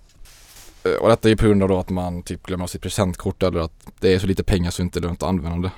Eh, 0.85 0.91
Och 1.01 1.09
detta 1.09 1.27
är 1.27 1.29
ju 1.29 1.37
på 1.37 1.45
grund 1.45 1.63
av 1.63 1.69
då 1.69 1.79
att 1.79 1.89
man 1.89 2.23
typ 2.23 2.43
glömmer 2.43 2.67
sitt 2.67 2.81
presentkort 2.81 3.43
eller 3.43 3.59
att 3.59 3.87
det 3.99 4.13
är 4.13 4.19
så 4.19 4.27
lite 4.27 4.43
pengar 4.43 4.71
så 4.71 4.81
inte 4.81 4.99
är 4.99 5.01
lönt 5.01 5.23
att 5.23 5.29
använda 5.29 5.67
det. 5.67 5.73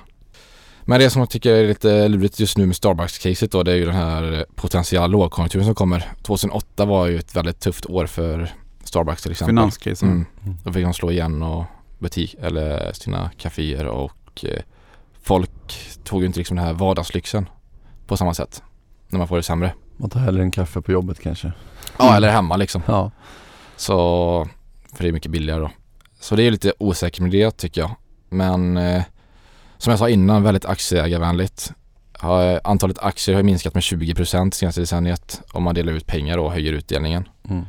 Men 0.86 1.00
det 1.00 1.10
som 1.10 1.20
jag 1.20 1.30
tycker 1.30 1.52
är 1.52 1.68
lite 1.68 2.08
lurigt 2.08 2.40
just 2.40 2.58
nu 2.58 2.66
med 2.66 2.76
Starbucks-caset 2.76 3.50
då 3.50 3.62
det 3.62 3.72
är 3.72 3.76
ju 3.76 3.84
den 3.84 3.94
här 3.94 4.46
potentiella 4.54 5.06
lågkonjunkturen 5.06 5.66
som 5.66 5.74
kommer. 5.74 6.12
2008 6.22 6.84
var 6.84 7.06
ju 7.06 7.18
ett 7.18 7.36
väldigt 7.36 7.60
tufft 7.60 7.86
år 7.86 8.06
för 8.06 8.54
Starbucks 8.88 9.22
till 9.22 9.30
exempel. 9.30 9.52
Finanskrisen. 9.52 10.08
Mm. 10.08 10.26
Mm. 10.44 10.56
Då 10.64 10.72
fick 10.72 10.84
de 10.84 10.94
slå 10.94 11.10
igen 11.10 11.42
och 11.42 11.64
butik 11.98 12.36
eller 12.40 12.92
sina 12.92 13.30
kaféer 13.38 13.86
och 13.86 14.44
eh, 14.44 14.62
folk 15.22 15.50
tog 16.04 16.20
ju 16.20 16.26
inte 16.26 16.38
liksom 16.38 16.56
den 16.56 16.66
här 16.66 16.72
vardagslyxen 16.72 17.48
på 18.06 18.16
samma 18.16 18.34
sätt 18.34 18.62
när 19.08 19.18
man 19.18 19.28
får 19.28 19.36
det 19.36 19.42
sämre. 19.42 19.74
Man 19.96 20.10
tar 20.10 20.20
hellre 20.20 20.42
en 20.42 20.50
kaffe 20.50 20.80
på 20.80 20.92
jobbet 20.92 21.20
kanske. 21.20 21.52
Ja, 21.98 22.16
eller 22.16 22.30
hemma 22.30 22.56
liksom. 22.56 22.82
Ja. 22.86 23.10
Så, 23.76 24.48
för 24.92 25.02
det 25.02 25.08
är 25.08 25.12
mycket 25.12 25.30
billigare 25.30 25.60
då. 25.60 25.70
Så 26.20 26.36
det 26.36 26.42
är 26.42 26.50
lite 26.50 26.72
osäkert 26.78 27.20
med 27.20 27.30
det 27.30 27.50
tycker 27.50 27.80
jag. 27.80 27.90
Men 28.28 28.76
eh, 28.76 29.02
som 29.78 29.90
jag 29.90 29.98
sa 29.98 30.08
innan, 30.08 30.42
väldigt 30.42 30.64
aktieägarvänligt. 30.64 31.72
Har, 32.12 32.60
antalet 32.64 32.98
aktier 32.98 33.36
har 33.36 33.42
minskat 33.42 33.74
med 33.74 33.80
20% 33.80 34.50
senaste 34.50 34.80
decenniet 34.80 35.42
om 35.52 35.62
man 35.62 35.74
delar 35.74 35.92
ut 35.92 36.06
pengar 36.06 36.38
och 36.38 36.52
höjer 36.52 36.72
utdelningen. 36.72 37.28
Mm. 37.48 37.64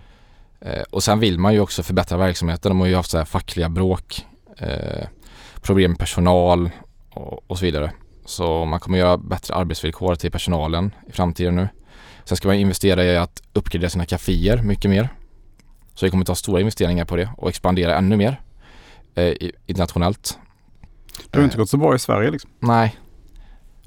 Eh, 0.65 0.83
och 0.89 1.03
sen 1.03 1.19
vill 1.19 1.39
man 1.39 1.53
ju 1.53 1.59
också 1.59 1.83
förbättra 1.83 2.17
verksamheten. 2.17 2.69
De 2.69 2.79
har 2.79 2.87
ju 2.87 2.95
haft 2.95 3.09
så 3.09 3.17
här 3.17 3.25
fackliga 3.25 3.69
bråk, 3.69 4.25
eh, 4.57 5.07
problem 5.61 5.91
med 5.91 5.99
personal 5.99 6.69
och, 7.09 7.51
och 7.51 7.57
så 7.59 7.65
vidare. 7.65 7.91
Så 8.25 8.65
man 8.65 8.79
kommer 8.79 8.97
göra 8.97 9.17
bättre 9.17 9.53
arbetsvillkor 9.55 10.15
till 10.15 10.31
personalen 10.31 10.91
i 11.07 11.11
framtiden 11.11 11.55
nu. 11.55 11.67
Sen 12.23 12.37
ska 12.37 12.47
man 12.47 12.57
investera 12.57 13.03
i 13.03 13.17
att 13.17 13.41
uppgradera 13.53 13.89
sina 13.89 14.05
kaféer 14.05 14.61
mycket 14.63 14.91
mer. 14.91 15.09
Så 15.93 16.05
vi 16.05 16.09
kommer 16.09 16.25
ta 16.25 16.35
stora 16.35 16.59
investeringar 16.59 17.05
på 17.05 17.15
det 17.15 17.29
och 17.37 17.49
expandera 17.49 17.95
ännu 17.97 18.17
mer 18.17 18.41
eh, 19.15 19.33
internationellt. 19.65 20.37
Det 21.29 21.37
har 21.37 21.43
inte 21.45 21.57
gått 21.57 21.69
så 21.69 21.77
bra 21.77 21.95
i 21.95 21.99
Sverige 21.99 22.31
liksom. 22.31 22.49
Nej, 22.59 22.95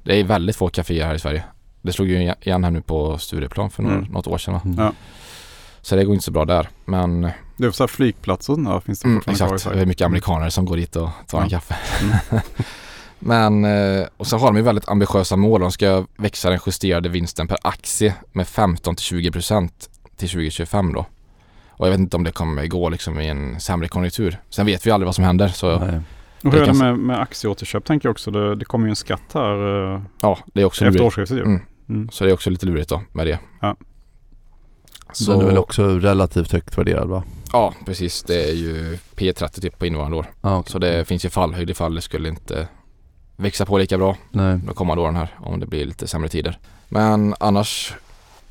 det 0.03 0.21
är 0.21 0.25
väldigt 0.25 0.57
få 0.57 0.69
kaféer 0.69 1.07
här 1.07 1.15
i 1.15 1.19
Sverige. 1.19 1.45
Det 1.83 1.93
slog 1.93 2.09
ju 2.09 2.33
igen 2.41 2.65
här 2.65 2.71
nu 2.71 2.81
på 2.81 3.19
Stureplan 3.19 3.71
för 3.71 3.83
några, 3.83 3.97
Mm. 3.97 4.13
något 4.13 4.27
år 4.27 4.39
sedan 4.39 4.55
va? 4.55 4.61
Mm. 4.65 4.79
Ja. 4.79 4.93
Så 5.83 5.97
det 5.97 6.05
går 6.05 6.15
inte 6.15 6.25
så 6.25 6.31
bra 6.31 6.45
där. 6.45 6.69
Men 6.85 7.21
Det 7.57 7.67
är 7.67 7.71
så 7.71 7.83
här 7.83 7.89
flygplatser 7.89 8.53
och 8.53 8.57
sånt 8.57 8.69
där 8.69 8.81
finns 8.81 9.01
det 9.01 9.09
Mm, 9.09 9.21
fortfarande 9.21 9.55
i 9.55 9.57
exakt, 9.57 9.75
det 9.75 9.81
är 9.83 9.87
mycket 9.87 10.05
amerikanare 10.07 10.51
som 10.51 10.65
går 10.65 10.77
dit 10.77 10.97
och 10.97 11.09
tar 11.27 11.39
en 11.43 11.49
Ja. 11.49 11.59
kaffe. 11.59 11.77
Mm. 12.03 12.41
Men, 13.19 13.65
eh, 13.65 14.07
och 14.17 14.27
så 14.27 14.39
har 14.39 14.47
de 14.47 14.57
ju 14.57 14.63
väldigt 14.63 14.89
ambitiösa 14.89 15.37
mål. 15.37 15.61
De 15.61 15.73
ska 15.73 16.05
växa 16.17 16.51
den 16.51 16.59
justerade 16.67 17.09
vinsten 17.09 17.49
per 17.49 17.59
aktie 17.63 18.15
med 18.33 18.47
15-20% 18.47 19.71
till 20.17 20.29
2025 20.29 20.93
då. 20.93 21.07
Och 21.71 21.87
jag 21.87 21.91
vet 21.91 22.01
inte 22.01 22.17
om 22.17 22.25
det 22.25 22.33
kommer 22.33 22.67
gå 22.67 22.89
liksom 22.89 23.21
i 23.21 23.29
en 23.29 23.61
sämre 23.61 23.89
konjunktur. 23.89 24.39
Sen 24.51 24.67
vet 24.67 24.87
vi 24.87 24.91
aldrig 24.91 25.07
vad 25.07 25.15
som 25.15 25.25
händer 25.25 25.49
så 25.49 25.79
Nej. 25.79 26.01
Och 26.45 26.53
hur 26.53 26.63
är 26.63 26.67
det 26.67 26.73
med, 26.73 26.99
med 26.99 27.21
aktieåterköp 27.21 27.85
tänker 27.85 28.09
jag 28.09 28.11
också. 28.13 28.31
Det, 28.31 28.55
det 28.55 28.65
kommer 28.65 28.87
ju 28.87 28.91
en 28.91 28.97
skatt 28.97 29.23
här 29.35 29.93
eh, 29.95 30.03
ja, 30.23 30.39
det 30.47 30.61
är 30.61 30.65
också 30.65 30.85
efter 30.85 30.99
lurigt. 30.99 31.07
årsskiftet 31.07 31.37
ju. 31.39 31.43
Mm. 31.43 31.61
Mm. 31.89 32.09
Så 32.13 32.25
det 32.25 32.31
är 32.31 32.35
också 32.35 32.51
lite 32.51 32.67
lurigt 32.67 32.89
då 32.89 33.03
med 33.13 33.27
det. 33.27 33.39
Ja. 33.61 33.77
Så, 35.13 35.33
Den 35.33 35.41
är 35.41 35.45
väl 35.45 35.59
också 35.59 35.99
relativt 35.99 36.53
högt 36.53 36.79
värderad 36.79 37.09
va? 37.09 37.23
Ja, 37.53 37.75
precis. 37.87 38.23
Det 38.23 38.49
är 38.51 38.53
ju 38.55 38.99
P30 39.17 39.61
typ 39.61 39.79
på 39.79 39.87
innevarande 39.87 40.17
år. 40.17 40.27
Ja, 40.41 40.59
okej. 40.59 40.73
Så 40.73 40.79
det 40.79 41.05
finns 41.05 41.25
ju 41.25 41.29
fallhöjd 41.29 41.71
ifall 41.71 41.95
det 41.95 42.01
skulle 42.01 42.29
inte 42.29 42.69
växa 43.37 43.67
på 43.67 43.79
lika 43.79 43.99
bra 43.99 44.17
Nej. 44.31 44.59
de 44.67 44.75
kommande 44.75 45.03
åren 45.03 45.17
här 45.17 45.35
om 45.41 45.61
det 45.61 45.67
blir 45.67 45.85
lite 45.87 46.07
sämre 46.07 46.29
tider. 46.29 46.59
Men 46.89 47.35
annars 47.41 47.95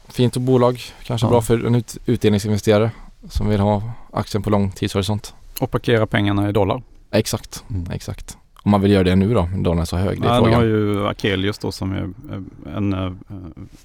fint 0.08 0.36
och 0.36 0.42
bolag. 0.42 0.82
Kanske 1.04 1.28
Ja. 1.28 1.32
bra 1.32 1.42
för 1.42 1.66
en 1.66 1.76
ut, 1.76 1.98
utdelningsinvesterare 2.06 2.92
som 3.30 3.50
vill 3.50 3.60
ha 3.60 3.84
aktien 4.14 4.44
på 4.44 4.50
lång 4.50 4.72
tidshorisont. 4.72 5.34
Och 5.60 5.72
parkera 5.72 6.08
pengarna 6.08 6.50
i 6.50 6.52
dollar. 6.52 6.82
Exakt, 7.12 7.64
Mm. 7.70 7.92
exakt. 7.92 8.38
Om 8.68 8.72
man 8.72 8.82
vill 8.82 8.92
göra 8.92 9.04
det 9.04 9.16
nu 9.16 9.34
då, 9.34 9.50
dollarn 9.56 9.80
är 9.80 9.86
så 9.86 9.98
hög. 9.98 10.22
Det 10.22 10.28
är 10.28 10.34
Ja, 10.34 10.40
nu 10.40 10.46
har 10.46 10.52
frågan. 10.52 10.70
ju 10.70 11.08
Akelius 11.08 11.58
då 11.58 11.72
som 11.72 11.92
är 11.92 12.02
eh, 12.04 12.78
en, 12.78 12.94
eh, 12.94 13.12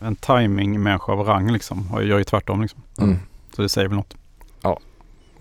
en 0.00 0.16
timing-människa 0.16 1.12
av 1.12 1.18
rang 1.26 1.52
liksom. 1.52 1.92
Och 1.92 2.04
gör 2.04 2.18
ju 2.18 2.24
tvärtom 2.24 2.62
liksom. 2.62 2.82
Mm. 2.98 3.18
Så 3.56 3.62
det 3.62 3.68
säger 3.68 3.88
väl 3.88 3.96
något. 3.96 4.16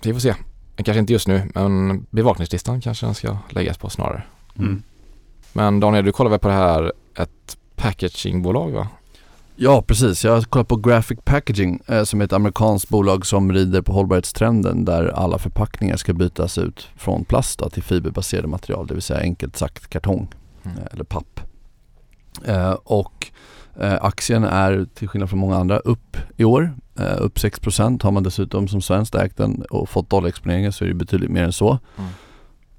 Vi 0.04 0.14
får 0.14 0.20
se. 0.20 0.36
Kanske 0.76 1.00
inte 1.00 1.14
just 1.14 1.28
nu, 1.28 1.42
men 1.54 2.06
bevakningslistan 2.10 2.82
kanske 2.82 3.06
den 3.06 3.16
ska 3.16 3.38
läggas 3.50 3.78
på 3.78 3.90
snarare. 3.90 4.24
Mm. 4.60 4.84
Men 5.54 5.80
Daniel, 5.80 6.06
du 6.06 6.12
kollar 6.12 6.30
väl 6.32 6.40
på 6.40 6.48
det 6.48 6.54
här, 6.54 6.92
ett 7.18 7.58
packagingbolag 7.76 8.72
va? 8.72 8.88
Ja 9.64 9.82
precis, 9.82 10.24
jag 10.24 10.32
har 10.34 10.42
kollat 10.42 10.68
på 10.68 10.76
Graphic 10.76 11.20
Packaging 11.24 11.80
eh, 11.88 12.04
som 12.04 12.22
är 12.22 12.26
ett 12.26 12.34
amerikanskt 12.34 12.90
bolag 12.90 13.26
som 13.26 13.52
rider 13.54 13.82
på 13.82 13.94
hållbarhetstrenden 13.94 14.86
där 14.86 15.08
alla 15.08 15.38
förpackningar 15.38 15.98
ska 15.98 16.14
bytas 16.14 16.58
ut 16.58 16.90
från 16.96 17.26
plast 17.26 17.62
till 17.74 17.84
fiberbaserade 17.84 18.48
material, 18.48 18.88
det 18.88 18.94
vill 18.94 19.04
säga 19.04 19.20
enkelt 19.20 19.58
sagt 19.58 19.88
kartong 19.88 20.28
Mm. 20.64 20.78
eh, 20.78 20.84
eller 20.92 21.04
papp. 21.04 21.40
Eh, 22.46 22.72
och 22.72 23.28
eh, 23.80 23.98
aktien 24.02 24.44
är 24.44 24.86
till 24.94 25.08
skillnad 25.08 25.30
från 25.30 25.40
många 25.40 25.58
andra 25.58 25.78
upp 25.80 26.18
i 26.38 26.44
år, 26.44 26.74
eh, 27.00 27.18
upp 27.20 27.40
6% 27.40 28.04
har 28.04 28.12
man 28.12 28.24
dessutom 28.24 28.68
som 28.68 28.82
svenskt 28.82 29.16
ägt 29.16 29.38
den 29.38 29.62
och 29.70 29.90
fått 29.90 30.10
dollarexponeringen 30.10 30.74
så 30.74 30.84
är 30.84 30.88
det 30.88 30.94
betydligt 30.94 31.32
mer 31.32 31.44
än 31.44 31.54
så. 31.54 31.80
Mm. 31.98 32.10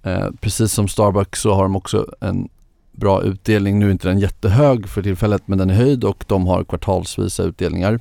Eh, 0.02 0.30
precis 0.40 0.72
som 0.72 0.88
Starbucks 0.88 1.40
så 1.40 1.54
har 1.54 1.62
de 1.62 1.76
också 1.76 2.06
en 2.20 2.48
bra 2.92 3.22
utdelning. 3.22 3.78
Nu 3.78 3.86
är 3.86 3.90
inte 3.90 4.08
den 4.08 4.18
jättehög 4.18 4.88
för 4.88 5.02
tillfället 5.02 5.42
men 5.46 5.58
den 5.58 5.70
är 5.70 5.74
höjd 5.74 6.04
och 6.04 6.24
de 6.28 6.46
har 6.46 6.64
kvartalsvisa 6.64 7.42
utdelningar. 7.42 8.00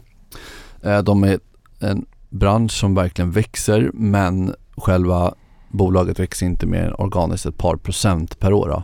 Eh, 0.83 0.99
de 0.99 1.23
är 1.23 1.39
en 1.79 2.05
bransch 2.29 2.71
som 2.71 2.95
verkligen 2.95 3.31
växer 3.31 3.91
men 3.93 4.55
själva 4.77 5.33
bolaget 5.69 6.19
växer 6.19 6.45
inte 6.45 6.65
mer 6.65 6.83
än 6.83 6.93
organiskt 6.93 7.45
ett 7.45 7.57
par 7.57 7.75
procent 7.75 8.39
per 8.39 8.53
år. 8.53 8.69
Då. 8.69 8.83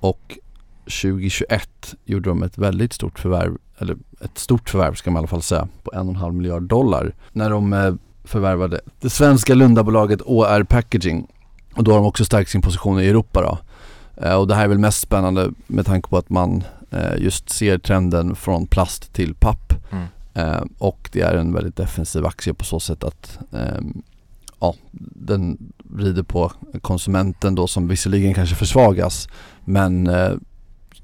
Och 0.00 0.38
2021 0.84 1.94
gjorde 2.04 2.30
de 2.30 2.42
ett 2.42 2.58
väldigt 2.58 2.92
stort 2.92 3.18
förvärv, 3.18 3.56
eller 3.78 3.96
ett 4.20 4.38
stort 4.38 4.70
förvärv 4.70 4.94
ska 4.94 5.10
man 5.10 5.16
i 5.16 5.20
alla 5.20 5.28
fall 5.28 5.42
säga, 5.42 5.68
på 5.82 5.92
en 5.94 6.00
och 6.00 6.08
en 6.08 6.16
halv 6.16 6.34
miljard 6.34 6.62
dollar 6.62 7.14
när 7.32 7.50
de 7.50 7.72
eh, 7.72 7.94
förvärvade 8.24 8.80
det 9.00 9.10
svenska 9.10 9.54
Lundabolaget 9.54 10.20
OR 10.24 10.64
Packaging 10.64 11.26
och 11.74 11.84
då 11.84 11.90
har 11.90 11.98
de 11.98 12.06
också 12.06 12.24
stärkt 12.24 12.50
sin 12.50 12.62
position 12.62 13.00
i 13.00 13.06
Europa 13.06 13.42
då. 13.42 13.58
Eh, 14.22 14.34
och 14.34 14.48
det 14.48 14.54
här 14.54 14.64
är 14.64 14.68
väl 14.68 14.78
mest 14.78 15.00
spännande 15.00 15.50
med 15.66 15.86
tanke 15.86 16.08
på 16.08 16.18
att 16.18 16.30
man 16.30 16.64
eh, 16.90 17.16
just 17.18 17.50
ser 17.50 17.78
trenden 17.78 18.36
från 18.36 18.66
plast 18.66 19.12
till 19.12 19.34
papp. 19.34 19.72
Mm. 19.90 20.04
Eh, 20.34 20.62
och 20.78 21.08
det 21.12 21.20
är 21.20 21.34
en 21.34 21.52
väldigt 21.52 21.76
defensiv 21.76 22.26
aktie 22.26 22.54
på 22.54 22.64
så 22.64 22.80
sätt 22.80 23.04
att 23.04 23.38
ehm, 23.52 24.02
ja, 24.60 24.74
den 25.10 25.72
rider 25.96 26.22
på 26.22 26.52
konsumenten 26.82 27.54
då 27.54 27.66
som 27.66 27.88
visserligen 27.88 28.34
kanske 28.34 28.56
försvagas 28.56 29.28
men 29.64 30.04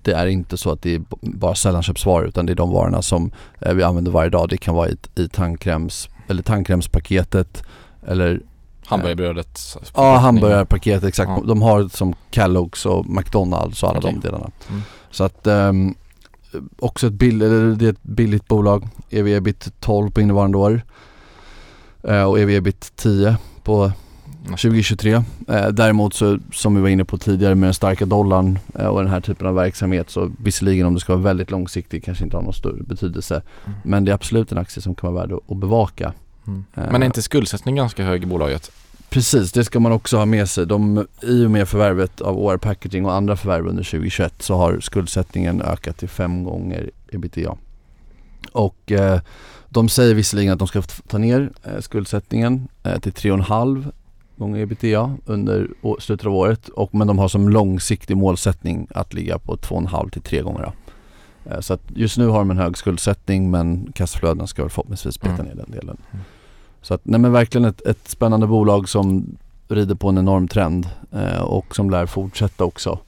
det 0.03 0.12
är 0.12 0.27
inte 0.27 0.57
så 0.57 0.72
att 0.72 0.83
det 0.83 0.94
är 0.94 1.03
bara 1.20 1.55
sällanköpsvaror 1.55 2.27
utan 2.27 2.46
det 2.46 2.53
är 2.53 2.57
de 2.57 2.70
varorna 2.70 3.03
som 3.03 3.31
vi 3.74 3.83
använder 3.83 4.12
varje 4.12 4.31
dag. 4.31 4.48
Det 4.48 4.57
kan 4.57 4.74
vara 4.74 4.88
i, 4.88 4.96
i 5.14 5.29
tandkräms 5.29 6.09
eller 6.29 6.42
tandkrämspaketet 6.42 7.62
eller 8.07 8.40
Hamburgerbrödet. 8.86 9.76
Ja, 9.94 10.16
hamburgarpaket 10.16 11.04
exakt. 11.04 11.28
Ja. 11.28 11.42
De 11.46 11.62
har 11.62 11.88
som 11.88 12.14
Kellogg's 12.30 12.86
och 12.86 13.06
McDonalds 13.06 13.82
och 13.82 13.88
alla 13.88 13.98
Okej. 13.98 14.12
de 14.12 14.20
delarna. 14.20 14.50
Mm. 14.70 14.82
Så 15.10 15.24
att 15.24 15.46
ehm, 15.46 15.94
också 16.78 17.06
ett, 17.06 17.12
bill, 17.12 17.38
det 17.78 17.86
är 17.86 17.90
ett 17.90 18.02
billigt 18.02 18.48
bolag. 18.48 18.88
EV 19.10 19.26
ebit 19.28 19.72
12 19.80 20.10
på 20.10 20.20
innevarande 20.20 20.58
år. 20.58 20.82
Eh, 22.02 22.22
och 22.22 22.38
EV 22.38 22.50
ebit 22.50 22.92
10 22.96 23.36
på 23.62 23.92
2023. 24.48 25.12
Eh, 25.48 25.68
däremot 25.68 26.14
så 26.14 26.38
som 26.52 26.74
vi 26.74 26.80
var 26.80 26.88
inne 26.88 27.04
på 27.04 27.18
tidigare 27.18 27.54
med 27.54 27.66
den 27.66 27.74
starka 27.74 28.06
dollarn 28.06 28.58
eh, 28.74 28.86
och 28.86 29.02
den 29.02 29.10
här 29.10 29.20
typen 29.20 29.46
av 29.46 29.54
verksamhet 29.54 30.10
så 30.10 30.32
visserligen 30.38 30.86
om 30.86 30.94
det 30.94 31.00
ska 31.00 31.12
vara 31.12 31.22
väldigt 31.22 31.50
långsiktig 31.50 32.04
kanske 32.04 32.24
inte 32.24 32.36
har 32.36 32.42
någon 32.42 32.52
större 32.52 32.82
betydelse. 32.82 33.42
Mm. 33.66 33.78
Men 33.84 34.04
det 34.04 34.10
är 34.12 34.14
absolut 34.14 34.52
en 34.52 34.58
aktie 34.58 34.82
som 34.82 34.94
kan 34.94 35.14
vara 35.14 35.26
värd 35.26 35.32
att, 35.32 35.50
att 35.50 35.56
bevaka. 35.56 36.12
Mm. 36.46 36.64
Men 36.74 37.02
är 37.02 37.07
inte 37.07 37.22
skuldsättning 37.22 37.76
ganska 37.76 38.04
hög 38.04 38.22
i 38.22 38.26
bolaget? 38.26 38.70
Precis, 39.11 39.52
det 39.52 39.64
ska 39.64 39.80
man 39.80 39.92
också 39.92 40.16
ha 40.16 40.26
med 40.26 40.48
sig. 40.50 40.66
De, 40.66 41.07
I 41.22 41.44
och 41.46 41.50
med 41.50 41.68
förvärvet 41.68 42.20
av 42.20 42.38
OR 42.38 42.57
Packaging 42.57 43.07
och 43.07 43.12
andra 43.14 43.37
förvärv 43.37 43.66
under 43.66 43.83
2021 43.85 44.35
så 44.42 44.54
har 44.57 44.80
skuldsättningen 44.80 45.62
ökat 45.62 45.96
till 45.96 46.09
fem 46.09 46.44
gånger 46.44 46.90
ebitda. 47.12 47.57
Och 48.52 48.92
eh, 48.92 49.20
de 49.68 49.88
säger 49.88 50.14
visserligen 50.14 50.52
att 50.52 50.59
de 50.59 50.68
ska 50.68 50.83
ta 50.83 51.18
ner 51.18 51.50
eh, 51.64 51.80
skuldsättningen 51.80 52.68
eh, 52.83 52.98
till 52.98 53.12
3,5 53.12 53.92
gånger 54.37 54.59
ebitda 54.61 55.16
under 55.26 55.68
å- 55.83 55.96
slutet 56.00 56.26
av 56.26 56.35
året. 56.35 56.68
Och, 56.68 56.94
men 56.94 57.07
de 57.07 57.18
har 57.18 57.28
som 57.28 57.48
långsiktig 57.48 58.16
målsättning 58.16 58.87
att 58.94 59.14
ligga 59.14 59.38
på 59.38 59.57
2,5 59.57 60.11
till 60.11 60.22
3 60.22 60.40
gånger. 60.42 60.72
Eh, 61.50 61.61
så 61.61 61.74
att 61.74 61.83
just 61.94 62.18
nu 62.18 62.26
har 62.26 62.38
de 62.38 62.50
en 62.50 62.59
hög 62.59 62.76
skuldsättning 62.78 63.50
men 63.50 63.92
kassaflödena 63.94 64.46
ska 64.46 64.62
väl 64.62 64.70
förhoppningsvis 64.70 65.20
beta 65.20 65.35
Mm. 65.35 65.46
ner 65.46 65.54
den 65.54 65.70
delen. 65.70 65.96
Mm. 66.12 66.24
Så 66.84 66.94
att, 66.94 67.00
nej 67.04 67.20
men 67.20 67.32
verkligen 67.32 67.64
ett, 67.64 67.86
ett 67.86 68.08
spännande 68.08 68.46
bolag 68.46 68.88
som 68.88 69.36
rider 69.68 69.94
på 69.94 70.08
en 70.08 70.18
enorm 70.18 70.48
trend 70.48 70.88
eh, 71.12 71.42
och 71.42 71.76
som 71.76 71.90
lär 71.90 72.06
fortsätta 72.06 72.64
också. 72.64 72.98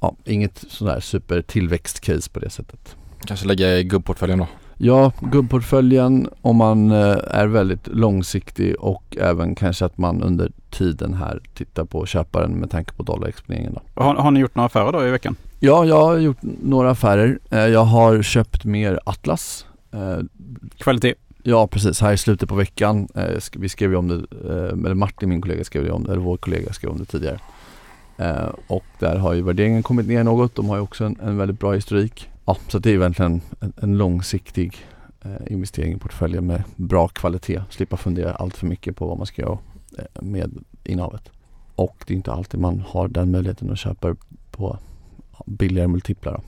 Ja, 0.00 0.16
inget 0.24 0.64
sådär 0.68 1.00
super 1.00 1.42
tillväxtcase 1.42 2.30
på 2.30 2.40
det 2.40 2.50
sättet. 2.50 2.96
Kanske 3.26 3.46
lägga 3.46 3.78
i 3.78 3.84
gubbportföljen 3.84 4.38
då? 4.38 4.46
Ja, 4.76 5.12
gubbportföljen 5.20 6.28
om 6.42 6.56
man 6.56 6.90
eh, 6.90 7.16
är 7.30 7.46
väldigt 7.46 7.86
långsiktig 7.86 8.76
och 8.80 9.16
även 9.20 9.54
kanske 9.54 9.84
att 9.84 9.98
man 9.98 10.22
under 10.22 10.52
tiden 10.70 11.14
här 11.14 11.40
tittar 11.54 11.84
på 11.84 12.06
köparen 12.06 12.52
med 12.52 12.70
tanke 12.70 12.92
på 12.92 13.02
dollarexponeringen. 13.02 13.74
Då. 13.74 14.02
Har, 14.02 14.14
har 14.14 14.30
ni 14.30 14.40
gjort 14.40 14.54
några 14.54 14.66
affärer 14.66 14.92
då 14.92 15.06
i 15.06 15.10
veckan? 15.10 15.36
Ja, 15.60 15.84
jag 15.84 16.04
har 16.04 16.18
gjort 16.18 16.42
några 16.42 16.90
affärer. 16.90 17.38
Eh, 17.50 17.58
jag 17.58 17.84
har 17.84 18.22
köpt 18.22 18.64
mer 18.64 19.00
Atlas. 19.04 19.66
Eh, 19.92 20.18
Kvalitet? 20.78 21.14
Ja 21.48 21.66
precis, 21.66 22.00
här 22.00 22.12
i 22.12 22.16
slutet 22.16 22.48
på 22.48 22.54
veckan. 22.54 23.08
Eh, 23.14 23.38
vi 23.56 23.68
skrev 23.68 23.90
ju 23.90 23.96
om 23.96 24.08
det, 24.08 24.14
eh, 24.14 24.84
eller 24.84 24.94
Martin 24.94 25.28
min 25.28 25.40
kollega 25.40 25.64
skrev 25.64 25.84
ju 25.84 25.90
om 25.90 26.04
det, 26.04 26.12
eller 26.12 26.22
vår 26.22 26.36
kollega 26.36 26.72
skrev 26.72 26.90
om 26.90 26.98
det 26.98 27.04
tidigare. 27.04 27.40
Eh, 28.16 28.48
och 28.66 28.84
där 28.98 29.16
har 29.16 29.34
ju 29.34 29.42
värderingen 29.42 29.82
kommit 29.82 30.06
ner 30.06 30.24
något. 30.24 30.54
De 30.54 30.68
har 30.68 30.76
ju 30.76 30.82
också 30.82 31.04
en, 31.04 31.20
en 31.22 31.36
väldigt 31.36 31.60
bra 31.60 31.72
historik. 31.72 32.30
Ja, 32.44 32.56
så 32.68 32.78
det 32.78 32.90
är 32.90 32.98
verkligen 32.98 33.40
en, 33.60 33.72
en 33.76 33.98
långsiktig 33.98 34.76
eh, 35.22 35.52
investering 35.52 35.92
i 35.92 35.98
portföljen 35.98 36.46
med 36.46 36.62
bra 36.76 37.08
kvalitet. 37.08 37.62
Slippa 37.70 37.96
fundera 37.96 38.34
allt 38.34 38.56
för 38.56 38.66
mycket 38.66 38.96
på 38.96 39.06
vad 39.06 39.18
man 39.18 39.26
ska 39.26 39.42
göra 39.42 39.58
eh, 39.98 40.22
med 40.22 40.64
innehavet. 40.84 41.30
Och 41.74 42.04
det 42.06 42.14
är 42.14 42.16
inte 42.16 42.32
alltid 42.32 42.60
man 42.60 42.84
har 42.88 43.08
den 43.08 43.30
möjligheten 43.30 43.70
att 43.70 43.78
köpa 43.78 44.16
på 44.50 44.78
billigare 45.46 45.88
multiplar. 45.88 46.32
Då. 46.32 46.40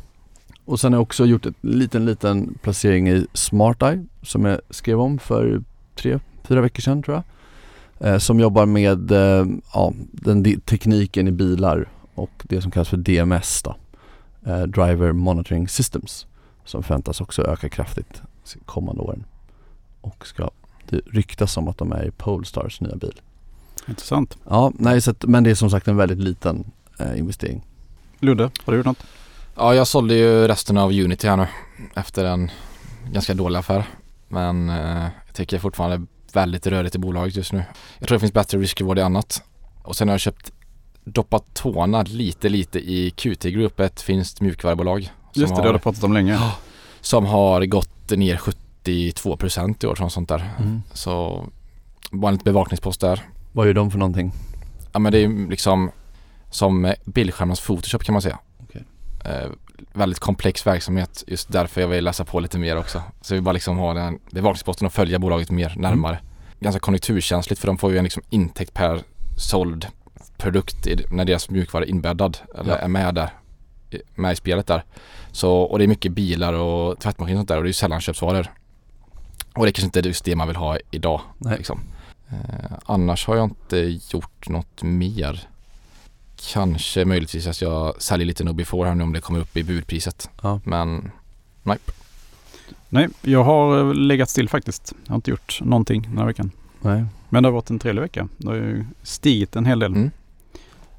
Och 0.69 0.81
sen 0.81 0.93
har 0.93 0.97
jag 0.99 1.03
också 1.03 1.27
gjort 1.27 1.47
en 1.47 1.55
liten, 1.61 2.05
liten 2.05 2.59
placering 2.63 3.09
i 3.09 3.27
SmartEye 3.33 4.07
som 4.23 4.45
jag 4.45 4.61
skrev 4.71 5.01
om 5.01 5.19
för 5.19 5.63
tre, 5.95 6.19
fyra 6.43 6.61
veckor 6.61 6.81
sedan 6.81 7.03
tror 7.03 7.17
jag. 7.17 7.25
Eh, 8.09 8.19
som 8.19 8.41
jobbar 8.41 8.67
med 8.67 9.11
eh, 9.11 9.47
ja, 9.75 9.93
den 10.13 10.61
tekniken 10.61 11.29
i 11.29 11.31
bilar 11.31 11.89
och 12.15 12.31
det 12.43 12.63
som 12.63 12.71
kallas 12.71 12.89
för 12.89 12.97
DMS 12.97 13.63
då. 13.63 13.77
Eh, 14.47 14.63
Driver 14.63 15.13
Monitoring 15.13 15.69
Systems. 15.69 16.27
Som 16.65 16.83
förväntas 16.83 17.21
också 17.21 17.43
öka 17.43 17.69
kraftigt 17.69 18.23
de 18.53 18.59
kommande 18.65 19.03
åren. 19.03 19.25
Och 20.01 20.27
ska, 20.27 20.51
det 20.89 21.01
ryktas 21.07 21.57
om 21.57 21.69
att 21.69 21.79
de 21.79 21.93
är 21.93 22.05
i 22.05 22.11
Polestars 22.11 22.81
nya 22.81 22.97
bil. 22.97 23.21
Intressant. 23.89 24.37
Ja, 24.49 24.73
nej, 24.75 25.01
så 25.01 25.11
att, 25.11 25.25
men 25.25 25.45
det 25.45 25.51
är 25.51 25.55
som 25.55 25.71
sagt 25.71 25.89
en 25.89 25.97
väldigt 25.97 26.19
liten 26.19 26.65
eh, 26.99 27.19
investering. 27.19 27.65
Ludde, 28.21 28.51
har 28.65 28.73
du 28.73 28.77
gjort 28.77 28.87
något? 28.87 29.05
Ja, 29.61 29.75
jag 29.75 29.87
sålde 29.87 30.15
ju 30.15 30.49
resten 30.49 30.79
av 30.79 30.91
Unity 30.91 31.29
här 31.29 31.37
nu 31.37 31.47
efter 31.95 32.25
en 32.25 32.51
ganska 33.13 33.35
dålig 33.35 33.59
affär. 33.59 33.85
Men 34.29 34.69
eh, 34.69 35.07
jag 35.27 35.35
tycker 35.35 35.59
fortfarande 35.59 36.07
väldigt 36.33 36.67
rörigt 36.67 36.95
i 36.95 36.99
bolaget 36.99 37.37
just 37.37 37.53
nu. 37.53 37.65
Jag 37.99 38.09
tror 38.09 38.17
det 38.17 38.21
finns 38.21 38.33
bättre 38.33 38.59
risk-reward 38.59 38.99
i 38.99 39.03
annat. 39.03 39.43
Och 39.83 39.97
sen 39.97 40.09
har 40.09 40.13
jag 40.13 40.21
köpt 40.21 40.53
doppat 41.05 41.55
tårna 41.55 42.03
lite 42.03 42.49
lite 42.49 42.79
i 42.79 43.11
QT 43.11 43.43
Group, 43.43 43.81
ett 43.81 44.01
finskt 44.01 44.41
mjukvarubolag. 44.41 45.13
Just 45.35 45.57
det, 45.57 45.63
det 45.63 45.67
har 45.69 45.73
du 45.73 45.79
pratat 45.79 46.05
om 46.05 46.13
länge. 46.13 46.39
Som 47.01 47.27
har 47.27 47.65
gått 47.65 48.11
ner 48.11 48.41
72% 48.85 49.85
i 49.85 49.87
år, 49.87 49.95
sånt 49.95 50.13
sånt 50.13 50.29
där. 50.29 50.51
Så 50.93 51.47
bara 52.11 52.29
en 52.29 52.35
liten 52.35 52.53
bevakningspost 52.53 53.01
där. 53.01 53.23
Vad 53.53 53.67
gör 53.67 53.75
de 53.75 53.91
för 53.91 53.99
någonting? 53.99 54.33
Ja 54.93 54.99
men 54.99 55.13
det 55.13 55.19
är 55.19 55.51
liksom 55.51 55.91
som 56.51 56.95
bildskärmarnas 57.05 57.61
Photoshop 57.61 58.05
kan 58.05 58.13
man 58.13 58.23
säga. 58.23 58.39
Eh, 59.25 59.51
väldigt 59.93 60.19
komplex 60.19 60.67
verksamhet. 60.67 61.25
Just 61.27 61.53
därför 61.53 61.81
jag 61.81 61.89
vill 61.89 62.05
läsa 62.05 62.25
på 62.25 62.41
lite 62.41 62.59
mer 62.59 62.77
också. 62.77 63.03
Så 63.21 63.35
vi 63.35 63.41
bara 63.41 63.53
liksom 63.53 63.79
ha 63.79 63.95
den 63.95 64.19
bevakningsposten 64.31 64.87
och 64.87 64.93
följa 64.93 65.19
bolaget 65.19 65.51
mer 65.51 65.75
närmare. 65.77 66.19
Ganska 66.61 66.81
konjunkturkänsligt 66.81 67.61
för 67.61 67.67
de 67.67 67.79
får 67.79 67.93
ju 67.93 67.99
en 67.99 68.05
liksom 68.05 68.23
intäkt 68.31 68.75
per 68.75 69.01
såld 69.37 69.87
produkt 70.37 70.87
i, 70.87 71.05
när 71.11 71.25
deras 71.25 71.51
mjukvara 71.51 71.85
är 71.85 71.89
inbäddad 71.89 72.39
eller 72.59 72.71
Ja. 72.71 72.77
är 72.77 72.89
med 72.89 73.15
där. 73.15 73.31
Med 74.15 74.33
i 74.33 74.37
spelet 74.37 74.67
där. 74.67 74.85
Så, 75.33 75.53
och 75.59 75.79
det 75.79 75.85
är 75.85 75.89
mycket 75.89 76.13
bilar 76.13 76.53
och 76.53 76.99
tvättmaskiner 77.01 77.37
och 77.37 77.41
sånt 77.41 77.49
där 77.49 77.57
och 77.57 77.63
det 77.63 77.67
är 77.67 77.71
ju 77.71 77.73
sällanköpsvaror. 77.73 78.53
Och 79.55 79.65
det 79.65 79.71
är 79.71 79.73
kanske 79.73 79.85
inte 79.87 79.99
är 80.01 80.03
just 80.03 80.25
det 80.25 80.37
man 80.37 80.49
vill 80.49 80.57
ha 80.57 80.79
idag. 80.91 81.21
Liksom. 81.59 81.81
Eh, 82.29 82.77
annars 82.85 83.27
har 83.27 83.37
jag 83.37 83.45
inte 83.45 83.99
gjort 84.11 84.49
något 84.49 84.83
mer. 84.83 85.49
Kanske 86.53 87.05
möjligtvis 87.05 87.47
att 87.47 87.63
jag 87.63 88.03
säljer 88.03 88.27
lite 88.27 88.45
no 88.45 88.53
before 88.53 88.89
här 88.89 88.95
nu 88.95 89.05
om 89.05 89.13
det 89.13 89.21
kommer 89.21 89.41
upp 89.41 89.57
i 89.57 89.63
budpriset. 89.65 90.31
Ja. 90.43 90.61
Men 90.65 91.11
nej. 91.63 91.79
Nej, 92.89 93.09
jag 93.23 93.45
har 93.45 93.79
eh, 93.79 93.95
legat 93.95 94.31
still 94.31 94.49
faktiskt. 94.49 94.93
Jag 95.05 95.11
har 95.11 95.17
inte 95.17 95.31
gjort 95.31 95.61
någonting 95.63 96.03
den 96.03 96.19
här 96.19 96.27
veckan. 96.27 96.51
Nej. 96.81 97.05
Men 97.29 97.43
det 97.43 97.47
har 97.49 97.53
varit 97.55 97.71
en 97.71 97.79
trevlig 97.79 98.03
vecka. 98.03 98.29
Det 98.37 98.49
har 98.49 98.55
ju 98.55 98.85
stigit 99.03 99.57
en 99.57 99.65
hel 99.67 99.79
del. 99.79 99.93
Mm. 99.95 100.11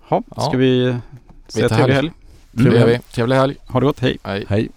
Ha, 0.02 0.22
ska 0.32 0.42
Ja. 0.42 0.52
vi 0.58 0.96
säga 1.48 1.70
tar 1.70 1.76
trevlig 1.76 1.96
helg. 1.96 2.08
helg? 2.08 2.72
Det 2.72 2.78
gör 2.80 2.88
vi. 2.88 3.00
Trevlig 3.00 3.36
helg. 3.36 3.56
Ha 3.68 3.80
det 3.80 3.86
gott, 3.86 4.00
hej! 4.00 4.18
Hej. 4.24 4.46
Hej. 4.50 4.70